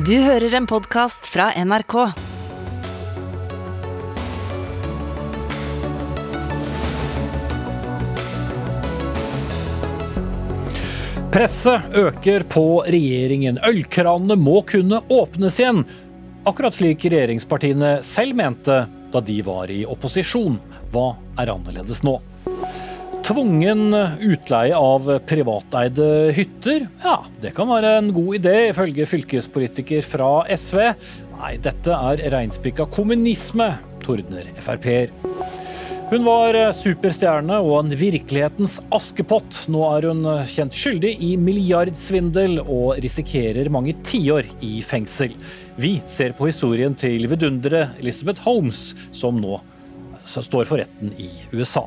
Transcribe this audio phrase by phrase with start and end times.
[0.00, 1.94] Du hører en podkast fra NRK.
[11.34, 13.60] Presset øker på regjeringen.
[13.66, 15.84] Ølkranene må kunne åpnes igjen.
[16.48, 20.56] Akkurat slik regjeringspartiene selv mente da de var i opposisjon.
[20.94, 22.16] Hva er annerledes nå?
[23.30, 26.88] Tvungen utleie av privateide hytter?
[27.04, 30.80] Ja, det kan være en god idé, ifølge fylkespolitiker fra SV.
[31.36, 33.68] Nei, dette er reinspikka kommunisme,
[34.02, 35.14] tordner Frp-er.
[36.10, 39.62] Hun var superstjerne og en virkelighetens askepott.
[39.70, 45.38] Nå er hun kjent skyldig i milliardsvindel og risikerer mange tiår i fengsel.
[45.78, 49.62] Vi ser på historien til vidunderet Elizabeth Holmes, som nå
[50.26, 51.86] står for retten i USA.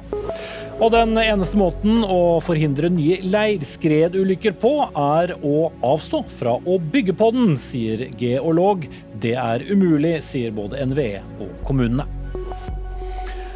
[0.82, 7.14] Og den eneste måten å forhindre nye leirskredulykker på, er å avstå fra å bygge
[7.20, 8.88] på den, sier geolog.
[9.22, 12.08] Det er umulig, sier både NVE og kommunene.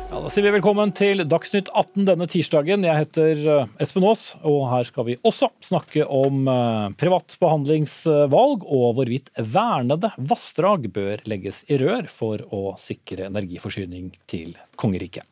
[0.07, 2.85] Ja, da sier vi velkommen til Dagsnytt 18 denne tirsdagen.
[2.85, 8.63] Jeg heter eh, Espen Aas, og her skal vi også snakke om eh, privat behandlingsvalg
[8.63, 15.27] og hvorvidt vernede vassdrag bør legges i rør for å sikre energiforsyning til kongeriket.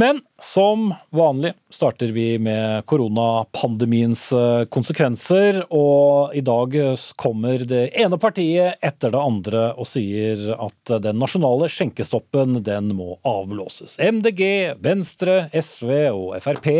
[0.00, 5.58] Men som vanlig starter vi med koronapandemiens eh, konsekvenser.
[5.76, 6.76] Og i dag
[7.20, 13.18] kommer det ene partiet etter det andre og sier at den nasjonale skjenkestoppen den må
[13.28, 13.98] avlåses.
[14.00, 14.42] MDG,
[14.80, 16.70] Venstre, SV og Frp,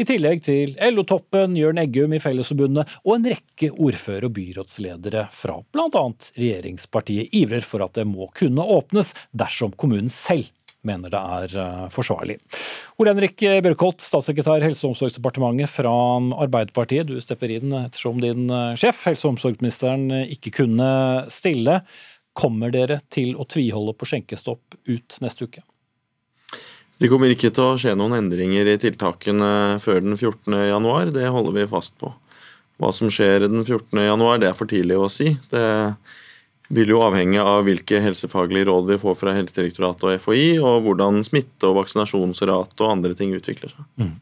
[0.00, 5.60] i tillegg til LO-toppen, Jørn Eggum i Fellesforbundet og en rekke ordfører- og byrådsledere fra
[5.68, 6.08] bl.a.
[6.40, 10.48] regjeringspartiet ivrer for at det må kunne åpnes dersom kommunen selv
[10.88, 12.38] mener det er eh, forsvarlig.
[13.00, 15.92] Ole Henrik Bjørkholt, statssekretær Helse- og omsorgsdepartementet fra
[16.44, 17.08] Arbeiderpartiet.
[17.10, 20.88] Du stepper inn ettersom din eh, sjef, helse- og omsorgsministeren, ikke kunne
[21.32, 21.80] stille.
[22.34, 25.62] Kommer dere til å tviholde på skjenkestopp ut neste uke?
[26.98, 30.54] Det kommer ikke til å skje noen endringer i tiltakene før den 14.
[30.70, 31.10] januar.
[31.14, 32.12] Det holder vi fast på.
[32.82, 33.98] Hva som skjer den 14.
[34.02, 35.34] januar, det er for tidlig å si.
[35.50, 35.64] Det
[36.72, 41.20] vil jo avhenge av hvilke helsefaglige råd vi får fra Helsedirektoratet og FHI, og hvordan
[41.26, 43.84] smitte- og vaksinasjonsrate og andre ting utvikler seg.
[44.00, 44.14] Mm.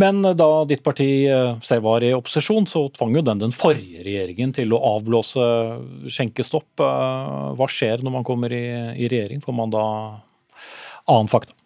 [0.00, 4.04] Men da ditt parti eh, selv var i opposisjon, så tvang jo den den forrige
[4.06, 5.44] regjeringen til å avblåse
[6.12, 6.68] skjenkestopp.
[6.80, 8.66] Eh, hva skjer når man kommer i,
[8.96, 9.44] i regjering?
[9.44, 9.86] Får man da
[11.06, 11.56] annen fakta?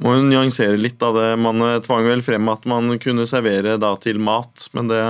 [0.00, 1.28] Må jo nyansere litt av det.
[1.40, 5.02] Man eh, tvang vel frem at man kunne servere da til mat, men det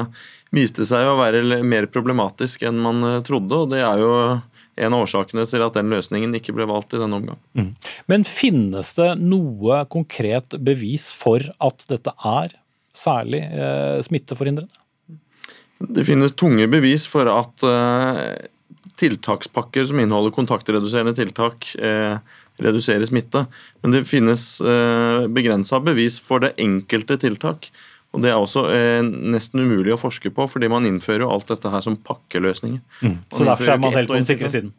[0.54, 3.62] viste seg å være mer problematisk enn man eh, trodde.
[3.64, 4.12] og Det er jo
[4.80, 7.40] en av årsakene til at den løsningen ikke ble valgt i denne omgang.
[7.58, 7.72] Mm.
[8.10, 12.54] Men finnes det noe konkret bevis for at dette er
[12.96, 14.80] særlig eh, smitteforhindrende?
[15.80, 18.48] Det finnes tunge bevis for at eh,
[19.00, 22.18] tiltakspakker som inneholder kontaktreduserende tiltak, eh,
[22.60, 23.46] reduserer smitte.
[23.80, 27.70] Men det finnes eh, begrensa bevis for det enkelte tiltak.
[28.10, 31.50] Og Det er også eh, nesten umulig å forske på, fordi man innfører jo alt
[31.52, 32.80] dette her som pakkeløsninger.
[33.06, 33.18] Mm.
[33.30, 34.72] Så derfor er man helt på den sikre siden?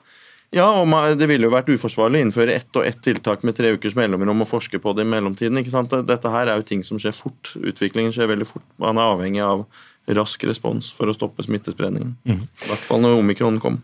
[0.52, 3.56] Ja, og man, det ville jo vært uforsvarlig å innføre ett og ett tiltak med
[3.56, 5.62] tre ukers mellomrom og forske på det i mellomtiden.
[5.62, 5.94] ikke sant?
[6.10, 7.54] Dette her er jo ting som skjer fort.
[7.56, 8.66] Utviklingen skjer veldig fort.
[8.84, 9.64] Man er avhengig av
[10.12, 12.18] rask respons for å stoppe smittespredningen.
[12.28, 12.44] Mm.
[12.44, 13.80] I hvert fall når omikron kom.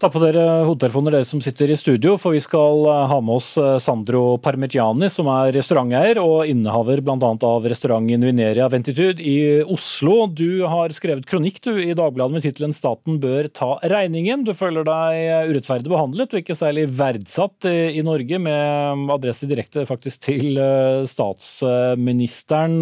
[0.00, 3.34] Ta på dere hodetelefoner, dere som sitter i studio, for vi skal eh, ha med
[3.36, 7.18] oss eh, Sandro Parmigiani, som er restauranteier og innehaver bl.a.
[7.44, 10.22] av restauranten Vineria Ventitude i Oslo.
[10.32, 14.46] Du har skrevet kronikk du, i Dagbladet med tittelen 'Staten bør ta regningen'.
[14.46, 20.22] Du føler deg urettferdig behandlet og ikke særlig verdsatt i Norge, med adresse direkte faktisk
[20.30, 22.78] til eh, statsministeren.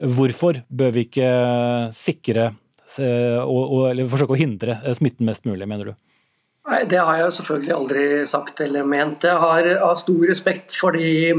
[0.00, 1.28] Hvorfor bør vi ikke
[1.92, 2.54] sikre
[2.96, 5.94] og, og, eller forsøke å hindre smitten mest mulig, mener du?
[6.62, 9.24] Nei, Det har jeg selvfølgelig aldri sagt eller ment.
[9.26, 11.32] Jeg har, har stor respekt for de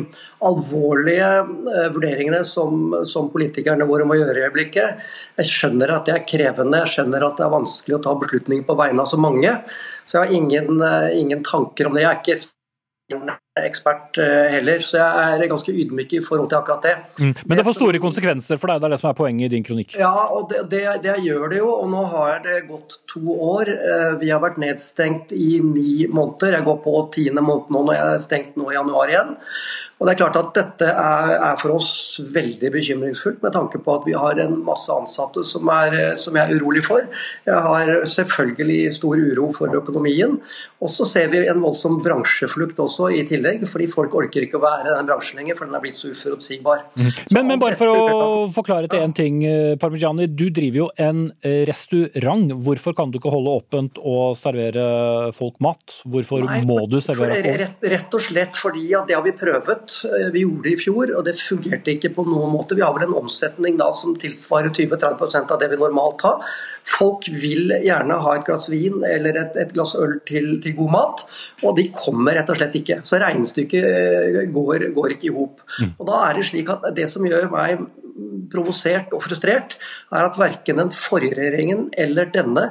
[0.44, 1.30] alvorlige
[1.72, 5.06] eh, vurderingene som, som, politikerne våre må gjøre i øyeblikket.
[5.40, 8.68] Jeg skjønner at det er krevende, jeg skjønner at det er vanskelig å ta beslutninger
[8.68, 9.56] på vegne av så mange.
[10.04, 12.04] Så jeg har ingen, eh, ingen tanker om det.
[12.04, 16.88] Jeg er ikke ekspert eh, heller, så jeg er ganske ydmyk i forhold til akkurat
[16.88, 16.94] det.
[17.20, 17.34] Mm.
[17.46, 19.68] Men det får store konsekvenser for deg, det er det som er poenget i din
[19.68, 19.94] kronikk?
[20.00, 21.70] Ja, og det, det, det, gjør det jo.
[21.76, 23.70] Og nå har det gått to år.
[23.70, 26.58] Eh, vi har vært nedstengt i ni måneder.
[26.58, 29.36] Jeg går på tiende måned nå når jeg er stengt nå i januar igjen.
[30.02, 33.94] Og det er klart at Dette er, er, for oss veldig bekymringsfullt, med tanke på
[33.94, 37.06] at vi har en masse ansatte som, er, som jeg er urolig for.
[37.48, 40.36] Jeg har selvfølgelig stor uro for økonomien.
[40.84, 43.68] Og så ser vi en voldsom bransjeflukt også, i tillegg tillegg.
[43.70, 46.12] Fordi folk orker ikke å være i den bransjen lenger, for den er blitt så
[46.14, 46.86] uforutsigbar.
[46.98, 47.12] Mm.
[47.36, 50.28] Men, men, bare for å forklare til én ting, eh, Parmigiani.
[50.28, 52.54] Du driver jo en eh, restaurant.
[52.66, 56.00] Hvorfor kan du ikke holde åpent og servere folk mat?
[56.06, 57.64] Hvorfor Nei, må du servere alkohol?
[57.64, 59.98] Rett, rett, og slett fordi at det har vi prøvd.
[60.10, 62.78] Eh, vi gjorde det i fjor, og det fungerte ikke på noen måte.
[62.78, 66.54] Vi har vel en omsetning da som tilsvarer 20-30% av det vi normalt har.
[66.88, 70.94] Folk vil gjerne ha et glass vin eller et, et glass øl til, til, god
[70.96, 71.26] mat,
[71.64, 73.02] og de kommer rett og slett ikke.
[73.08, 75.64] Så regnestykket eh, går, går ikke i hop.
[75.80, 75.94] Mm.
[75.98, 77.86] Og da er det slik at det som gjør meg
[78.54, 79.78] provosert og frustrert,
[80.14, 82.68] er at verken den forrige regjeringen eller denne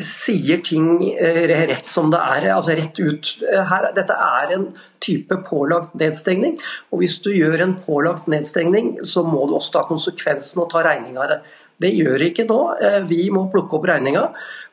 [0.00, 3.32] sier ting eh, rett som det er, altså rett ut.
[3.68, 4.70] Her, dette er en
[5.04, 6.56] type pålagt nedstengning,
[6.90, 10.84] og hvis du gjør en pålagt nedstengning, så må du også ta konsekvensen og ta
[10.86, 11.38] regninga av det.
[11.80, 12.58] Det gjør ikke nå.
[12.82, 14.26] Eh, vi må plukke opp regninga.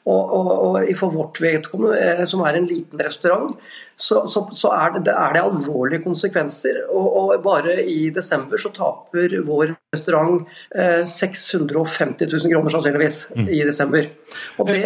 [0.10, 3.54] Og, og, og, for vårt vedkommende, eh, som er en liten restaurant,
[4.00, 6.78] så, så, så er, det, er, det, alvorlige konsekvenser.
[6.88, 13.50] Og, og, bare i desember så taper vår restaurant eh, 650 000 kroner sannsynligvis mm.
[13.51, 14.07] i desember.
[14.62, 14.80] Og det,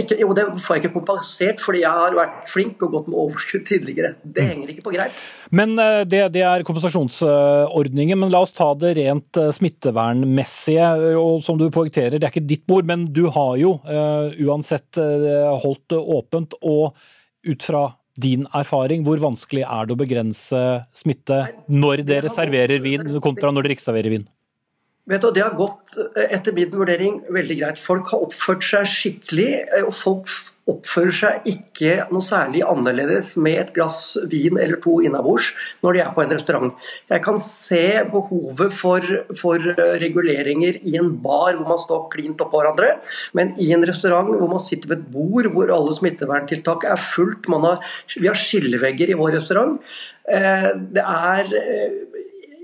[0.00, 3.20] ikke, jo, det, får jeg ikke kompensert fordi jeg har vært flink og gått med
[3.28, 4.16] overskudd tidligere.
[4.24, 4.50] Det mm.
[4.50, 5.22] henger ikke på greip.
[5.54, 8.18] Men eh, det, det, er kompensasjonsordningen.
[8.24, 10.92] Men la oss ta det rent eh, smittevernmessige.
[11.22, 14.98] og Som du poengterer, det er ikke ditt bord, men du har jo uh, uansett
[14.98, 16.58] uh, holdt det åpent.
[16.66, 16.96] og
[17.42, 17.88] ut fra
[18.22, 20.62] din erfaring, hvor vanskelig er det å begrense
[20.96, 21.42] smitte
[21.72, 24.28] når dere serverer vin, kontra når dere ikke serverer vin?
[25.10, 25.96] Vet du, Det har gått
[26.30, 27.78] etter min vurdering veldig greit.
[27.78, 29.50] Folk har oppført seg skikkelig.
[29.82, 30.30] og folk
[30.70, 35.48] oppfører seg ikke noe særlig annerledes med et glass vin eller to innabords
[35.82, 36.84] når de er på en restaurant.
[37.10, 37.82] Jeg kan se
[38.12, 39.08] behovet for,
[39.40, 39.66] for
[40.04, 42.94] reguleringer i en bar hvor man står klint oppå hverandre,
[43.34, 47.50] men i en restaurant hvor man sitter ved et bord hvor alle smitteverntiltak er fullt,
[47.50, 47.82] har,
[48.14, 49.82] vi har skillevegger i vår restaurant.
[50.30, 51.94] Eh, det er eh,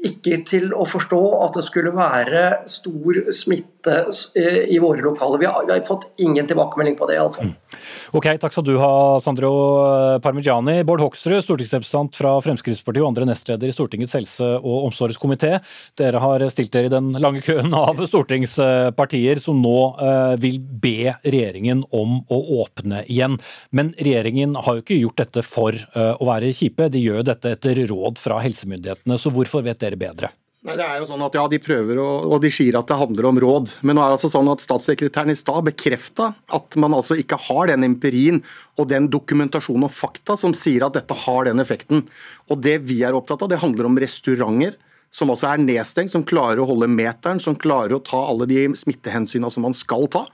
[0.06, 3.78] ikke til å forstå at det skulle være stor smitte
[4.38, 5.38] i våre lokaler.
[5.43, 7.50] Vi har, vi har fått ingen tilbakemelding på det, iallfall.
[7.50, 7.56] Mm.
[8.17, 9.50] Ok, takk skal du ha, Sandro
[10.25, 10.81] Parmigiani.
[10.88, 15.58] Bård Hoksrud, stortingsrepresentant fra Fremskrittspartiet og andre nestleder i Stortingets helse- og omsorgskomité.
[15.99, 21.14] Dere har stilt dere i den lange køen av stortingspartier som nå eh, vil be
[21.23, 23.38] regjeringen om å åpne igjen.
[23.70, 27.56] Men regjeringen har jo ikke gjort dette for eh, å være kjipe, de gjør dette
[27.56, 29.20] etter råd fra helsemyndighetene.
[29.20, 30.32] Så hvorfor vet dere bedre?
[30.66, 32.99] Nei, det er jo sånn at ja, De prøver å, og de sier at det
[32.99, 33.76] handler om råd.
[33.87, 37.38] Men nå er det altså sånn at statssekretæren i stad bekrefta at man altså ikke
[37.46, 38.43] har den empirien
[38.75, 42.02] og den dokumentasjon og fakta som sier at dette har den effekten.
[42.50, 44.75] Og Det vi er opptatt av, det handler om restauranter
[45.14, 48.66] som også er nedstengt, som klarer å holde meteren, som klarer å ta alle de
[48.76, 50.26] smittehensynene som man skal ta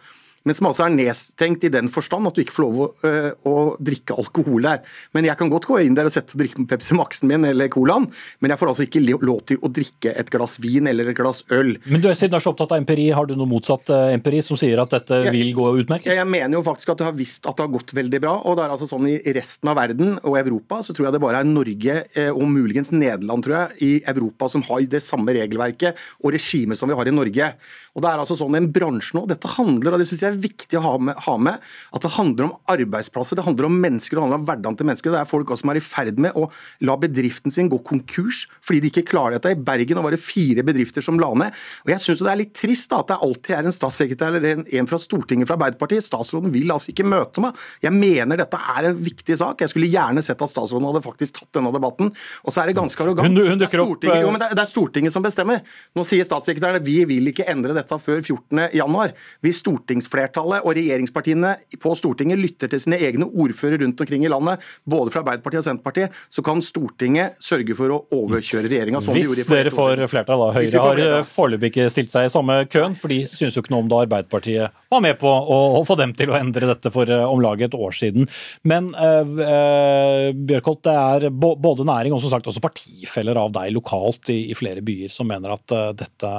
[0.45, 3.31] men som altså er nedstengt i den forstand at du ikke får lov å, øh,
[3.49, 4.83] å drikke alkohol der.
[5.17, 7.71] Men jeg kan godt gå inn der og sette og drikke Pepsi Max-en min eller
[7.73, 8.07] Colaen,
[8.45, 11.43] men jeg får altså ikke lov til å drikke et glass vin eller et glass
[11.55, 11.75] øl.
[11.89, 14.11] Men du er siden du er så opptatt av empiri, har du noe motsatt øh,
[14.15, 16.13] empiri som sier at dette jeg, vil gå utmerket?
[16.13, 18.37] Jeg mener jo faktisk at det har visst at det har gått veldig bra.
[18.45, 21.23] og det er altså sånn I resten av verden og Europa så tror jeg det
[21.25, 25.33] bare er Norge øh, og muligens Nederland tror jeg, i Europa som har det samme
[25.37, 27.51] regelverket og regimet som vi har i Norge.
[27.95, 30.43] Og det er altså sånn en bransje nå, Dette handler og det synes jeg er
[30.43, 31.63] viktig å ha med, ha med,
[31.95, 35.15] at det handler om arbeidsplasser, det handler om mennesker, det handler om hverdagen til mennesker.
[35.15, 36.49] Det er folk som er i ferd med å
[36.85, 39.55] la bedriften sin gå konkurs fordi de ikke klarer dette.
[39.55, 41.63] I Bergen var det fire bedrifter som la ned.
[41.87, 44.59] Og Jeg syns det er litt trist da, at det alltid er en statssekretær eller
[44.59, 46.07] en, en fra Stortinget fra Arbeiderpartiet.
[46.07, 47.61] Statsråden vil altså ikke møte meg.
[47.85, 49.63] Jeg mener dette er en viktig sak.
[49.65, 52.13] Jeg skulle gjerne sett at statsråden hadde faktisk tatt denne debatten.
[52.45, 53.31] Og så er det ganske arrogant.
[53.31, 55.63] Hun, hun det, er jo, eh, det, det er Stortinget som bestemmer.
[55.95, 59.15] Nå sier statssekretæren at vi vil ikke endre dette dette før 14.1.
[59.45, 60.24] Hvis stortingsflertallet
[60.65, 65.23] og regjeringspartiene på Stortinget lytter til sine egne ordførere rundt omkring i landet, både fra
[65.23, 69.03] Arbeiderpartiet og Senterpartiet, så kan Stortinget sørge for å overkjøre regjeringa.
[69.05, 70.51] Hvis de dere får flertall, da.
[70.57, 73.75] Høyre har eh, foreløpig ikke stilt seg i samme køen, for de syns jo ikke
[73.75, 77.09] noe om da Arbeiderpartiet var med på å, få dem til å endre dette for
[77.11, 78.29] uh, om lag et år siden.
[78.65, 83.75] Men uh, uh, Bjørkholt, det er både næring og som sagt også partifeller av deg
[83.75, 86.31] lokalt i, i flere byer som mener at dette,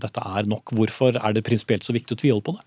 [0.00, 0.72] dette er nok.
[0.74, 2.62] Hvorfor Hvorfor er det prinsipielt så viktig å tvile på det?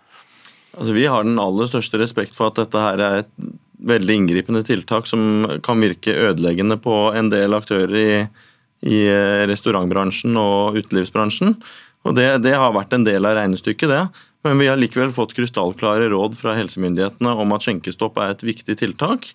[0.77, 3.31] Altså, vi har den aller største respekt for at dette her er et
[3.87, 8.13] veldig inngripende tiltak som kan virke ødeleggende på en del aktører i,
[8.85, 11.55] i eh, restaurantbransjen og utelivsbransjen.
[12.07, 14.03] Og det, det, har vært en del av regnestykket, det.
[14.45, 18.77] Men vi har likevel fått krystallklare råd fra helsemyndighetene om at skjenkestopp er et viktig
[18.79, 19.31] tiltak.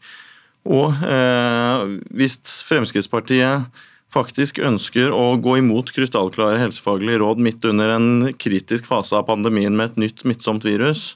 [0.63, 3.67] Og eh, hvis Fremskrittspartiet
[4.13, 8.09] faktisk ønsker å gå imot krystallklare helsefaglige råd midt under en
[8.39, 11.15] kritisk fase av pandemien med et nytt smittsomt virus,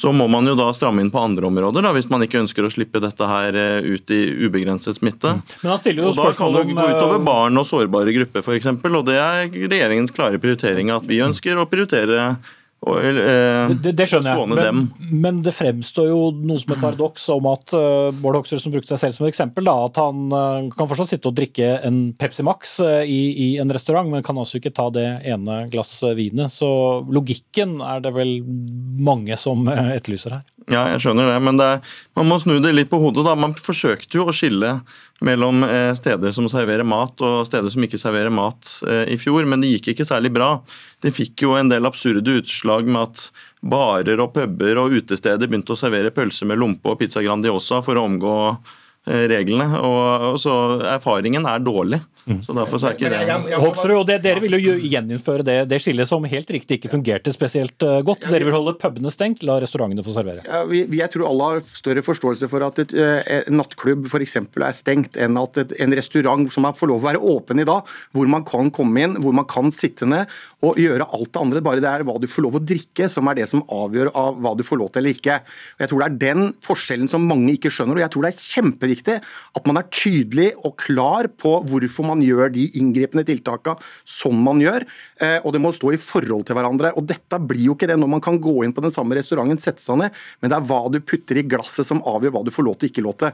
[0.00, 2.64] så må man jo da stramme inn på andre områder, da, hvis man ikke ønsker
[2.64, 5.34] å slippe dette her eh, ut i ubegrenset smitte.
[5.36, 5.42] Mm.
[5.60, 8.40] Men han stiller jo og Da kan det gå utover om barn og sårbare grupper
[8.40, 8.70] f.eks.
[8.80, 12.30] Og det er regjeringens klare prioritering at vi ønsker å prioritere
[12.80, 17.26] og, eh, det, det skjønner jeg, men, men det fremstår jo noe som et paradoks
[17.34, 20.22] om at uh, Bård Hoksrud, som brukte seg selv som et eksempel, da, at han
[20.32, 24.24] uh, kan fortsatt sitte og drikke en Pepsi Max uh, i, i, en restaurant, men
[24.24, 26.48] kan altså ikke ta det ene glass vinet.
[26.54, 26.70] Så
[27.12, 28.38] logikken er det vel
[29.04, 30.48] mange som etterlyser her.
[30.70, 33.26] Ja, jeg skjønner det, men det er, man må snu det litt på hodet.
[33.28, 33.36] da.
[33.36, 34.78] Man forsøkte jo å skille
[35.20, 39.44] mellom eh, steder som serverer mat og steder som ikke serverer mat eh, i fjor,
[39.48, 40.54] men det gikk ikke særlig bra.
[41.02, 43.26] Det fikk jo en del absurde utslag med at
[43.60, 48.00] barer og puber og utesteder begynte å servere pølse med lompe og pizza Grandiosa for
[48.00, 49.68] å omgå eh, reglene.
[49.84, 50.56] Og så
[50.96, 52.00] Erfaringen er dårlig.
[52.44, 55.80] Så derfor så er ikke det Hoksrud, og det, Dere vil jo gjeninnføre det, det
[55.82, 58.28] skillet som helt riktig ikke fungerte spesielt uh, godt.
[58.30, 60.44] Dere vil holde pubene stengt, la restaurantene få servere.
[60.46, 64.22] Ja, vi, jeg tror alle har større forståelse for at et, eh, en nattklubb for
[64.24, 67.62] eksempel er stengt, enn at et, en restaurant som er, får lov å være åpen
[67.62, 70.30] i dag, hvor man kan komme inn, hvor man kan sitte ned
[70.66, 71.64] og gjøre alt det andre.
[71.64, 74.40] Bare det er hva du får lov å drikke som er det som avgjør av
[74.42, 75.38] hva du får lov til eller ikke.
[75.78, 77.96] Og jeg tror det er den forskjellen som mange ikke skjønner.
[77.96, 79.16] og jeg tror det er kjempeviktig
[79.60, 84.58] at man er tydelig og klar på hvorfor man gjør de inngripende tiltakene som man
[84.58, 84.82] gjør.
[85.20, 86.90] eh, Og det må stå i forhold til hverandre.
[86.98, 89.60] Og dette blir jo ikke det når man kan gå inn på den samme restauranten,
[89.62, 90.10] sette seg ned,
[90.42, 92.88] men det er hva du putter i glasset som avgjør hva du får lov til
[92.88, 93.30] og ikke lov til.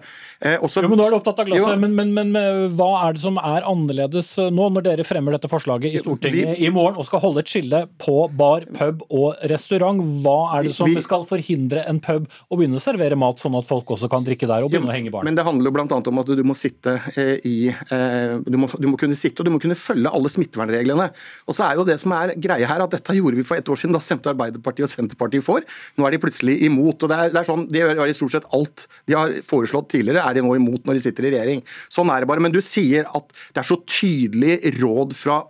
[0.61, 3.09] Også, Jo, men Nå er du opptatt av glasset, Jo, men, men, men eh, hva
[3.09, 6.69] er det som er annerledes eh, nå, når dere fremmer dette forslaget i Stortinget i
[6.69, 10.03] morgen og skal holde et skille på bar, pub og restaurant?
[10.23, 13.57] Hva er det som Vi- skal forhindre en pub å begynne å servere mat, sånn
[13.57, 15.25] at folk også kan drikke der og begynne å henge i baren?
[15.25, 16.03] Men det handler jo bl.a.
[16.11, 19.49] om at du må sitte eh, i eh, du, må, du må kunne sitte og
[19.49, 21.09] du må kunne følge alle smittevernreglene.
[21.47, 23.69] Og så er jo det som er greia her, at dette gjorde vi for ett
[23.71, 23.95] år siden.
[23.97, 25.67] Da stemte Arbeiderpartiet og Senterpartiet for.
[25.97, 27.03] Nå er de plutselig imot.
[27.03, 29.91] og Det er, det er sånn, De gjør i stort sett alt de har foreslått
[29.95, 31.65] tidligere, er de nå imot når de sitter i regjering.
[31.93, 32.43] Sånn er det bare.
[32.45, 35.43] Men du sier at det er så tydelig råd fra,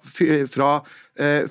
[0.51, 0.71] fra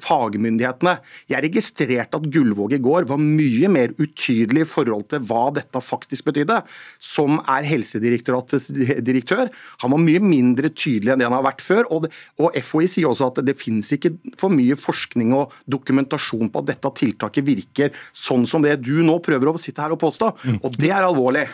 [0.01, 0.97] fagmyndighetene.
[1.31, 5.81] Jeg registrerte at Gullvåg i går var mye mer utydelig i forhold til hva dette
[5.81, 6.61] faktisk betydde.
[7.01, 8.69] Som er Helsedirektoratets
[9.05, 9.49] direktør.
[9.83, 11.89] Han var mye mindre tydelig enn det han har vært før.
[11.93, 12.07] Og,
[12.41, 16.71] og FHI sier også at det finnes ikke for mye forskning og dokumentasjon på at
[16.73, 20.31] dette tiltaket virker sånn som det du nå prøver å sitte her og påstå.
[20.61, 21.47] Og det er alvorlig.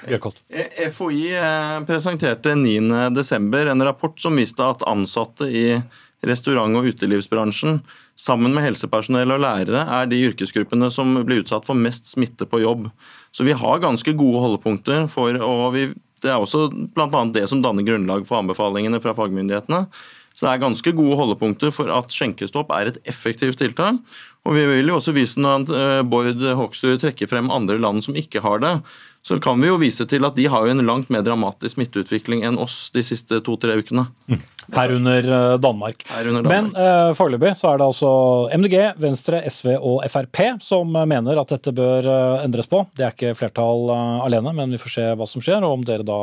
[0.51, 3.72] Eh, FHI eh, presenterte 9.12.
[3.72, 5.65] en rapport som viste at ansatte i
[6.28, 7.82] restaurant- og utelivsbransjen
[8.20, 12.62] sammen med helsepersonell og lærere er de yrkesgruppene som blir utsatt for mest smitte på
[12.62, 12.90] jobb.
[13.34, 17.25] Så vi har ganske gode holdepunkter for og vi, Det er også bl.a.
[17.34, 19.88] det som danner grunnlag for anbefalingene fra fagmyndighetene.
[20.36, 23.98] Så det er ganske gode holdepunkter for at skjenkestopp er et effektivt tiltak.
[24.48, 28.17] Og vi vil jo også vise når eh, Bård Hoksrud trekker frem andre land som
[28.17, 28.74] ikke har det,
[29.21, 32.41] så kan vi jo vise til at de har jo en langt mer dramatisk smitteutvikling
[32.48, 34.07] enn oss de siste to-tre ukene.
[34.74, 36.01] Herunder eh, Danmark.
[36.25, 36.74] Men Danmark.
[36.74, 38.12] uh, foreløpig så er det altså
[38.57, 42.10] MDG, Venstre, SV og Frp som mener at dette bør
[42.41, 42.81] endres på.
[42.98, 43.93] Det er ikke flertall
[44.25, 46.17] alene, men vi får se hva som skjer, og om dere da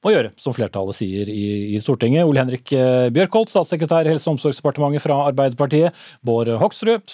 [0.00, 2.24] må gjøre som flertallet sier i, i Stortinget.
[2.24, 2.72] Ole Henrik
[3.12, 5.96] Bjørkholt, statssekretær i Helse- og omsorgsdepartementet fra Arbeiderpartiet.
[6.24, 7.04] Bård Hoksrud,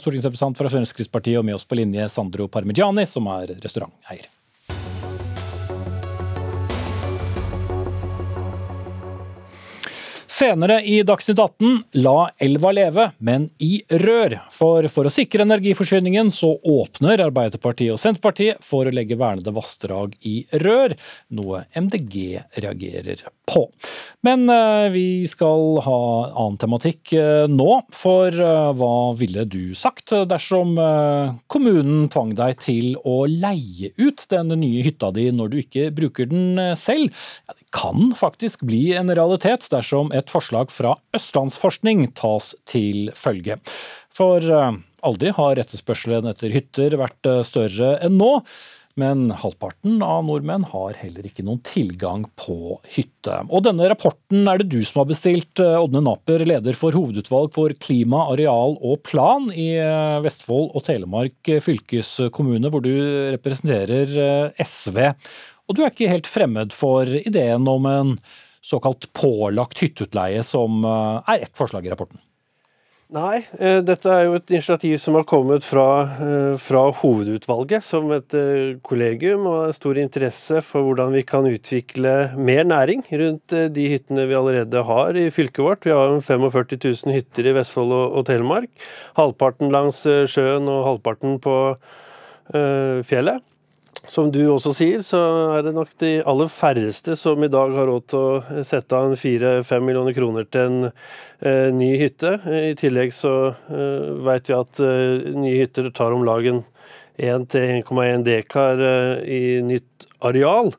[0.00, 4.28] stortingsrepresentant fra Fremskrittspartiet, og med oss på linje Sandro Parmigiani, som er restauranteier.
[10.40, 14.38] Senere i Dagsnytt 18 La elva leve, men i rør.
[14.48, 20.14] For for å sikre energiforsyningen så åpner Arbeiderpartiet og Senterpartiet for å legge vernede vassdrag
[20.24, 20.94] i rør,
[21.36, 22.16] noe MDG
[22.56, 23.66] reagerer på.
[24.26, 30.12] Men eh, vi skal ha annen tematikk eh, nå, for eh, hva ville du sagt
[30.30, 30.76] dersom
[31.50, 36.28] kommunen tvang deg til å leie ut den nye hytta di når du ikke bruker
[36.30, 37.14] den selv?
[37.48, 43.58] Ja, det kan faktisk bli en realitet dersom et forslag fra Østlandsforskning tas til følge.
[44.14, 44.44] For
[45.06, 48.34] aldri har etterspørselen etter hytter vært større enn nå.
[48.98, 53.36] Men halvparten av nordmenn har heller ikke noen tilgang på hytte.
[53.48, 57.54] Og denne rapporten er det du som har bestilt, eh, Ådne Naper, leder for hovedutvalg
[57.54, 62.92] for klima, areal og plan i eh, Vestfold og Telemark fylkeskommune, hvor du
[63.36, 65.02] representerer eh, SV.
[65.70, 68.16] Og du er ikke helt fremmed for ideen om en
[68.60, 72.20] såkalt pålagt hytteutleie, som eh, er ett forslag i rapporten.
[73.10, 78.06] Nei, eh, dette er jo et initiativ som har kommet fra, eh, fra hovedutvalget som
[78.14, 83.88] et eh, kollegium, og stor interesse for hvordan vi kan utvikle mer næring rundt de
[83.90, 85.82] hyttene vi allerede har i fylket vårt.
[85.82, 88.70] Vi har 45 000 hytter i Vestfold og, og Telemark.
[89.18, 91.56] Halvparten langs sjøen og halvparten på
[93.06, 93.42] fjellet.
[94.10, 95.20] Som du også sier, så
[95.54, 99.14] er det nok de aller færreste som i dag har råd til å sette av
[99.18, 102.34] fire-fem millioner kroner til en eh, ny hytte.
[102.42, 106.62] I tillegg så eh, vet vi at eh, nye hytter tar om lag en
[107.20, 110.72] 1-1,1 dekar eh, i nytt areal.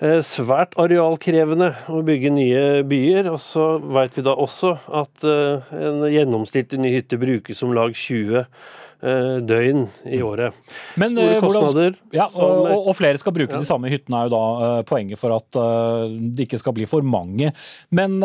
[0.00, 3.32] Eh, svært arealkrevende å bygge nye byer.
[3.34, 7.98] Og så vet vi da også at eh, en gjennomsnittlig ny hytte brukes om lag
[7.98, 8.46] 20 Eh,
[9.00, 10.56] døgn i året.
[11.00, 11.96] Men, Store eh, kostnader.
[12.12, 13.60] ja, og, og, og, flere skal bruke ja.
[13.62, 15.58] de samme hyttene, er jo da poenget for at
[16.36, 17.52] det ikke skal bli for mange.
[17.96, 18.18] Men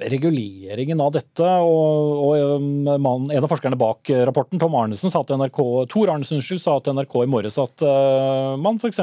[0.00, 5.38] reguleringen av dette, og, og man, en av forskerne bak rapporten, Tom Arnesen, sa til
[5.40, 7.86] NRK, Tor Arnesen unnskyld, sa til NRK i morges at
[8.62, 9.02] man f.eks.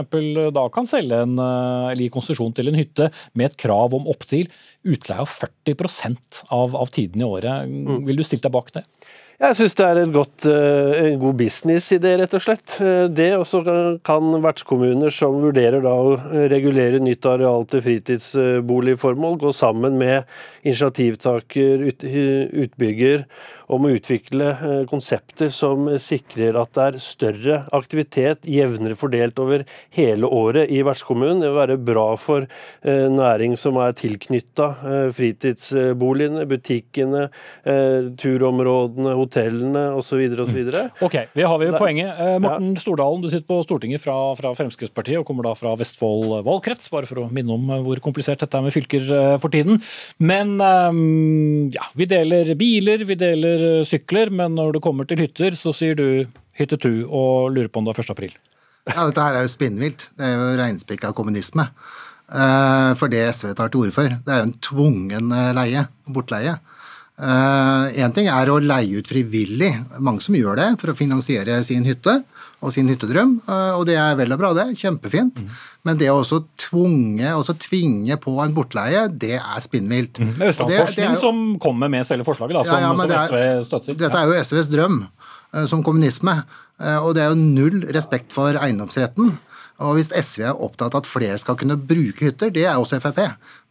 [0.53, 4.51] da kan selge en, eller gi konsesjon til en hytte med et krav om opptil
[4.83, 7.69] utleie av 40% av, av tiden i året.
[7.69, 8.03] Mm.
[8.07, 8.83] Vil du stille deg bak det?
[9.43, 12.77] Jeg syns det er godt, eh, en god businessidé, rett og slett.
[12.79, 13.59] Eh, det også
[14.07, 16.15] kan vertskommuner som vurderer å
[16.47, 20.23] regulere nytt areal til fritidsboligformål, gå sammen med
[20.63, 21.83] initiativtaker,
[22.63, 23.25] utbygger,
[23.75, 29.65] om å utvikle eh, konsepter som sikrer at det er større aktivitet, jevnere fordelt over
[29.95, 31.43] hele året i vertskommunen.
[31.43, 32.47] Det vil være bra for
[32.83, 34.67] næring som er tilknytta
[35.15, 37.27] fritidsboligene, butikkene,
[38.19, 40.23] turområdene, hotellene osv.
[40.43, 40.59] osv.
[41.05, 42.21] Ok, vi har vi jo poenget.
[42.43, 46.39] Morten Morten Stordalen, du sitter på Stortinget fra, fra, Fremskrittspartiet og kommer da fra Vestfold
[46.45, 49.53] valgkrets, bare for å minne om eh, hvor komplisert dette er med fylker eh, for
[49.53, 49.81] tiden.
[50.23, 50.55] Men
[51.73, 55.95] ja, vi deler biler, vi deler sykler, men når det kommer til hytter, så sier
[55.99, 56.05] du
[56.59, 58.13] hytte tu og lurer på om det er 1.
[58.13, 58.33] april.
[58.89, 60.09] Ja, dette her er jo spinnvilt.
[60.19, 61.65] Det er jo reinspikka kommunisme.
[62.27, 66.55] For det SV tar til orde for, det er jo en tvungen leie, bortleie.
[67.13, 69.69] Én eh, ting er å leie ut frivillig,
[70.01, 72.23] mange som gjør det for å finansiere sin hytte
[72.63, 74.65] og sin hyttedrøm, eh, og det er vel og bra, det.
[74.79, 75.43] Kjempefint.
[75.43, 75.59] Mm.
[75.85, 80.17] Men det å også tvunge, også tvinge på en bortleie, det er spinnvilt.
[80.17, 80.33] Mm.
[80.49, 83.99] Østlandsforskning som kommer med selve forslaget, da, som, ja, ja, som SV støtter.
[84.07, 84.99] Dette er jo SVs drøm,
[85.53, 86.39] eh, som kommunisme.
[86.83, 89.29] Og det er jo null respekt for eiendomsretten.
[89.81, 92.99] Og hvis SV er opptatt av at flere skal kunne bruke hytter, det er også
[93.01, 93.23] Frp,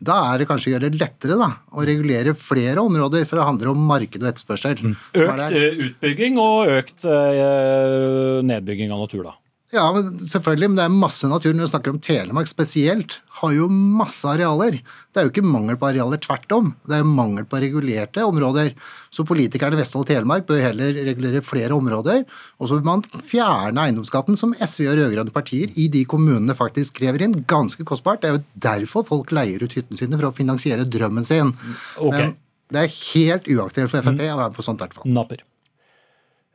[0.02, 3.46] da er det kanskje å gjøre det lettere da, å regulere flere områder, for det
[3.46, 4.82] handler om marked og etterspørsel.
[4.82, 4.96] Mm.
[5.22, 9.36] Økt eh, utbygging og økt eh, nedbygging av natur, da?
[9.72, 11.54] Ja, men selvfølgelig, men det er masse natur.
[11.56, 14.74] Når vi snakker om Telemark spesielt, har jo masse arealer.
[14.84, 16.68] Det er jo ikke mangel på arealer, tvert om.
[16.84, 18.74] Det er jo mangel på regulerte områder.
[19.08, 22.26] Så politikerne i Vestfold og Telemark bør heller regulere flere områder.
[22.60, 27.00] Og så bør man fjerne eiendomsskatten, som SV og rød-grønne partier i de kommunene faktisk
[27.00, 27.38] krever inn.
[27.48, 28.20] Ganske kostbart.
[28.20, 31.54] Det er jo derfor folk leier ut hyttene sine, for å finansiere drømmen sin.
[31.96, 32.28] Okay.
[32.28, 32.36] Men
[32.72, 35.08] det er helt uaktuelt for Frp å være med på sånt, i hvert fall.
[35.16, 35.40] Napper.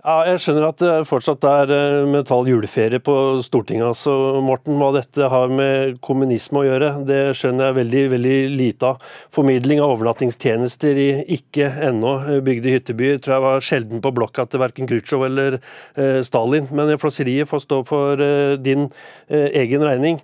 [0.08, 3.89] Ja, jeg skjønner at det fortsatt er eh, mental juleferie på Stortinget.
[3.89, 8.88] altså, Morten, Hva dette har med kommunisme å gjøre, det skjønner jeg veldig veldig lite
[8.88, 9.02] av.
[9.36, 12.13] Formidling av overnattingstjenester i ikke ennå
[12.46, 16.72] bygde hyttebyer tror jeg var sjelden på blokka til verken Khrusjtsjov eller eh, Stalin.
[16.72, 18.88] Men flåseriet får stå for eh, din
[19.28, 20.22] eh, egen regning.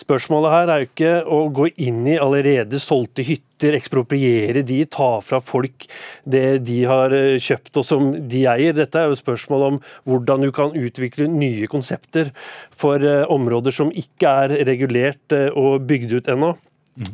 [0.00, 4.84] Spørsmålet her er jo ikke å gå inn i allerede solgte hytter makter, ekspropriere de,
[4.86, 5.86] ta fra folk
[6.24, 8.74] det de har eh, kjøpt og som de eier.
[8.74, 12.32] Dette er jo spørsmål om hvordan du kan utvikle nye konsepter
[12.74, 16.56] for eh, områder som ikke er regulert eh, og bygd ut ennå.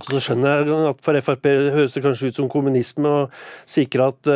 [0.07, 3.23] Så skjønner jeg at For Frp høres det kanskje ut som kommunisme å
[3.67, 4.29] sikre at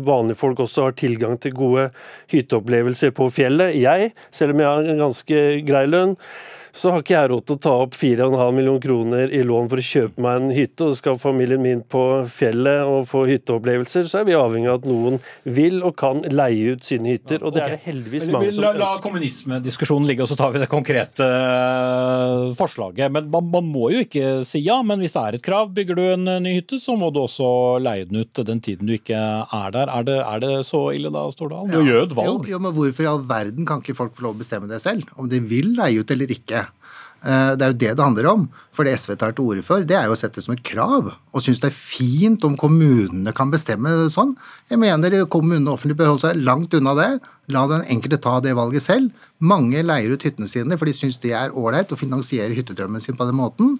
[0.00, 1.90] vanlige folk også har tilgang til gode
[2.32, 3.76] hytteopplevelser på fjellet.
[3.76, 6.16] Jeg, selv om jeg har en ganske grei lønn,
[6.76, 9.80] så har ikke jeg råd til å ta opp 4,5 millioner kroner i lån for
[9.80, 14.20] å kjøpe meg en hytte, og skal familien min på fjellet og få hytteopplevelser, så
[14.20, 15.16] er vi avhengig av at noen
[15.56, 17.40] vil og kan leie ut sine hytter.
[17.40, 17.78] Og det okay.
[17.78, 18.80] er det heldigvis mange som ønsker.
[18.82, 23.08] La, la kommunismediskusjonen ligge, og så tar vi det konkrete uh, forslaget.
[23.14, 25.96] Men man, man, må jo ikke si ja, men hvis det er et krav, bygger
[25.96, 27.48] du en uh, ny hytte, så må du også
[27.82, 29.88] leie den ut den tiden du ikke er der.
[29.88, 31.72] Er det, er det så ille da, Stordal?
[31.72, 31.86] Du ja.
[31.88, 32.44] gjør et valg.
[32.44, 34.82] Jo, jo, men hvorfor i all verden kan ikke folk få lov å bestemme det
[34.84, 35.08] selv?
[35.16, 36.65] Om de vil leie ut eller ikke?
[37.26, 38.44] Eh, det er jo det det handler om.
[38.74, 40.62] For det SV tar til orde for, det er jo å sette det som et
[40.66, 41.10] krav.
[41.34, 44.36] Og synes det er fint om kommunene kan bestemme sånn.
[44.70, 47.10] Jeg mener kommunene og offentlig bør holde seg langt unna det.
[47.52, 49.26] La den enkelte ta det valget selv.
[49.38, 53.18] Mange leier ut hyttene sine for de syns det er ålreit å finansiere hyttedrømmen sin
[53.18, 53.76] på den måten.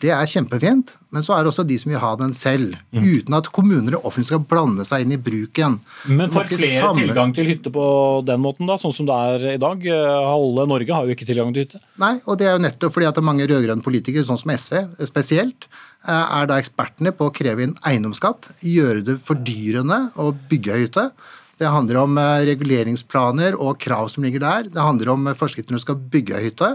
[0.00, 2.76] Det er kjempefint, men så er det også de som vil ha den selv.
[2.94, 3.02] Mm.
[3.04, 5.76] Uten at kommuner og offentlig skal blande seg inn i bruken.
[6.08, 7.02] Men får flere samme...
[7.02, 7.84] tilgang til hytte på
[8.24, 9.84] den måten, da, sånn som det er i dag?
[10.30, 11.82] Halve Norge har jo ikke tilgang til hytte.
[12.00, 15.68] Nei, og det er jo nettopp fordi at mange rød-grønne politikere, sånn som SV spesielt,
[16.08, 21.10] eh, er da ekspertene på å kreve inn eiendomsskatt, gjøre det fordyrende å bygge hytte.
[21.60, 24.72] Det handler om eh, reguleringsplaner og krav som ligger der.
[24.72, 26.70] Det handler om eh, forskrifter når du skal bygge hytte.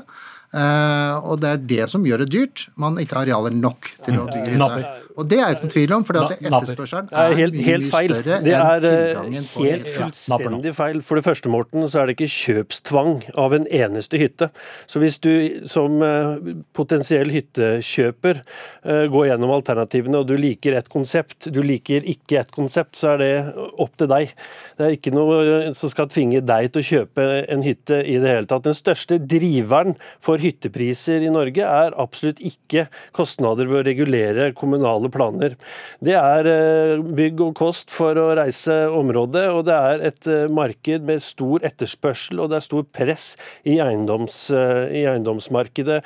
[0.54, 2.68] Eh, og det er det som gjør det dyrt.
[2.80, 4.94] Man ikke har arealer nok til å bygge hytte.
[5.16, 7.92] Og det er jo ikke noen tvil om, for etterspørselen er er helt, helt mye
[7.94, 8.14] feil.
[8.14, 9.96] større Det enn er eh, tilgangen på helt hytte.
[9.96, 11.02] fullstendig feil.
[11.08, 13.12] For det første, Morten, så er det ikke kjøpstvang
[13.46, 14.50] av en eneste hytte.
[14.92, 15.32] Så hvis du
[15.72, 22.06] som eh, potensiell hyttekjøper eh, går gjennom alternativene, og du liker et konsept, du liker
[22.16, 24.36] ikke et konsept, så er det opp til deg.
[24.76, 28.36] Det er ikke noe som skal tvinge deg til å kjøpe en hytte i det
[28.36, 28.68] hele tatt.
[28.68, 35.05] Den største driveren for hyttepriser i Norge er absolutt ikke kostnader ved å regulere kommunale
[35.14, 35.56] planer.
[36.04, 40.46] Det er eh, bygg og kost for å reise området, og det er et eh,
[40.52, 43.28] marked med stor etterspørsel og det er stor press
[43.64, 46.02] i, eiendoms, eh, i eiendomsmarkedet.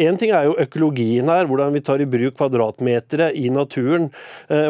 [0.00, 4.06] Én ting er jo økologien her, hvordan vi tar i bruk kvadratmetere i naturen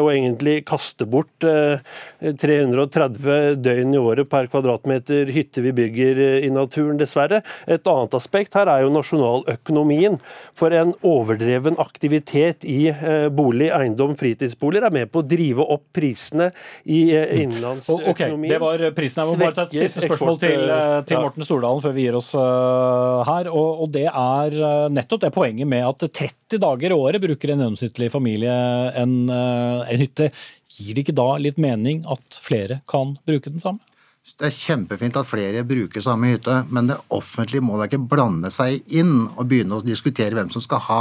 [0.01, 1.81] og egentlig kaster bort eh,
[2.21, 7.41] 330 døgn i året per kvadratmeter hytte vi bygger i naturen, dessverre.
[7.67, 10.19] Et annet aspekt her er jo nasjonaløkonomien.
[10.57, 12.91] For en overdreven aktivitet i
[13.35, 16.51] bolig, eiendom, fritidsboliger er med på å drive opp prisene
[16.85, 18.05] i innenlandsøkonomien.
[18.05, 18.49] Og- Ok, innenlandsøkonomien.
[18.51, 19.23] det var prisen.
[19.23, 21.21] Jeg må bare ta et siste spørsmål til, eh, til ja.
[21.23, 23.51] Morten Stordalen før vi gir oss eh, her.
[23.51, 27.51] Og, og det er eh, nettopp det poenget med at 30 dager i året bruker
[27.53, 28.51] en gjennomsnittlig familie
[28.95, 30.31] en, eh, en hytte.
[30.71, 33.79] Gir det ikke da litt mening at flere kan bruke den samme?
[34.21, 38.51] Det er kjempefint at flere bruker samme hytte, men det offentlige må da ikke blande
[38.53, 40.99] seg inn og begynne å diskutere hvem som skal ha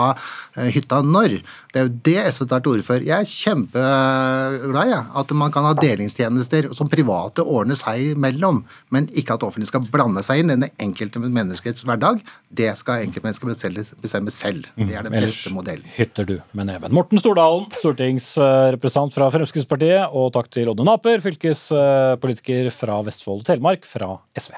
[0.56, 1.34] eh, hytta når.
[1.68, 3.04] Det er jo det SV tar til orde for.
[3.04, 9.08] Jeg er kjempeglad i at man kan ha delingstjenester som private ordner seg imellom, men
[9.12, 12.24] ikke at offentlige skal blande seg inn i det enkelte menneskets hverdag.
[12.48, 14.64] Det skal enkeltmennesket bestemme- selv.
[14.78, 15.84] Det er den Ellers beste modellen.
[15.96, 16.92] hytter du med neven.
[16.96, 23.88] Morten Stordalen, stortingsrepresentant fra Fremskrittspartiet, og takk til Odne Naper, fylkespolitiker fra Vestfold og Telemark
[23.88, 24.54] fra SV.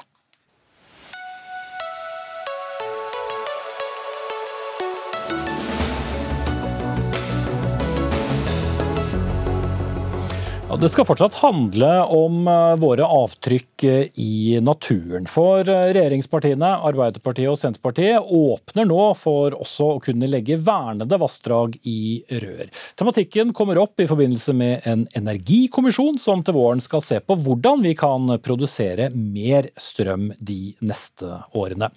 [10.73, 15.27] Ja, Det skal fortsatt handle om eh, våre avtrykk eh, i naturen.
[15.29, 21.77] For eh, regjeringspartiene, Arbeiderpartiet og Senterpartiet, åpner nå for også å kunne legge vernede vassdrag
[21.85, 22.73] i rør.
[22.97, 27.85] Tematikken kommer opp i forbindelse med en energikommisjon som til våren skal se på hvordan
[27.85, 31.93] vi kan produsere mer strøm de neste årene.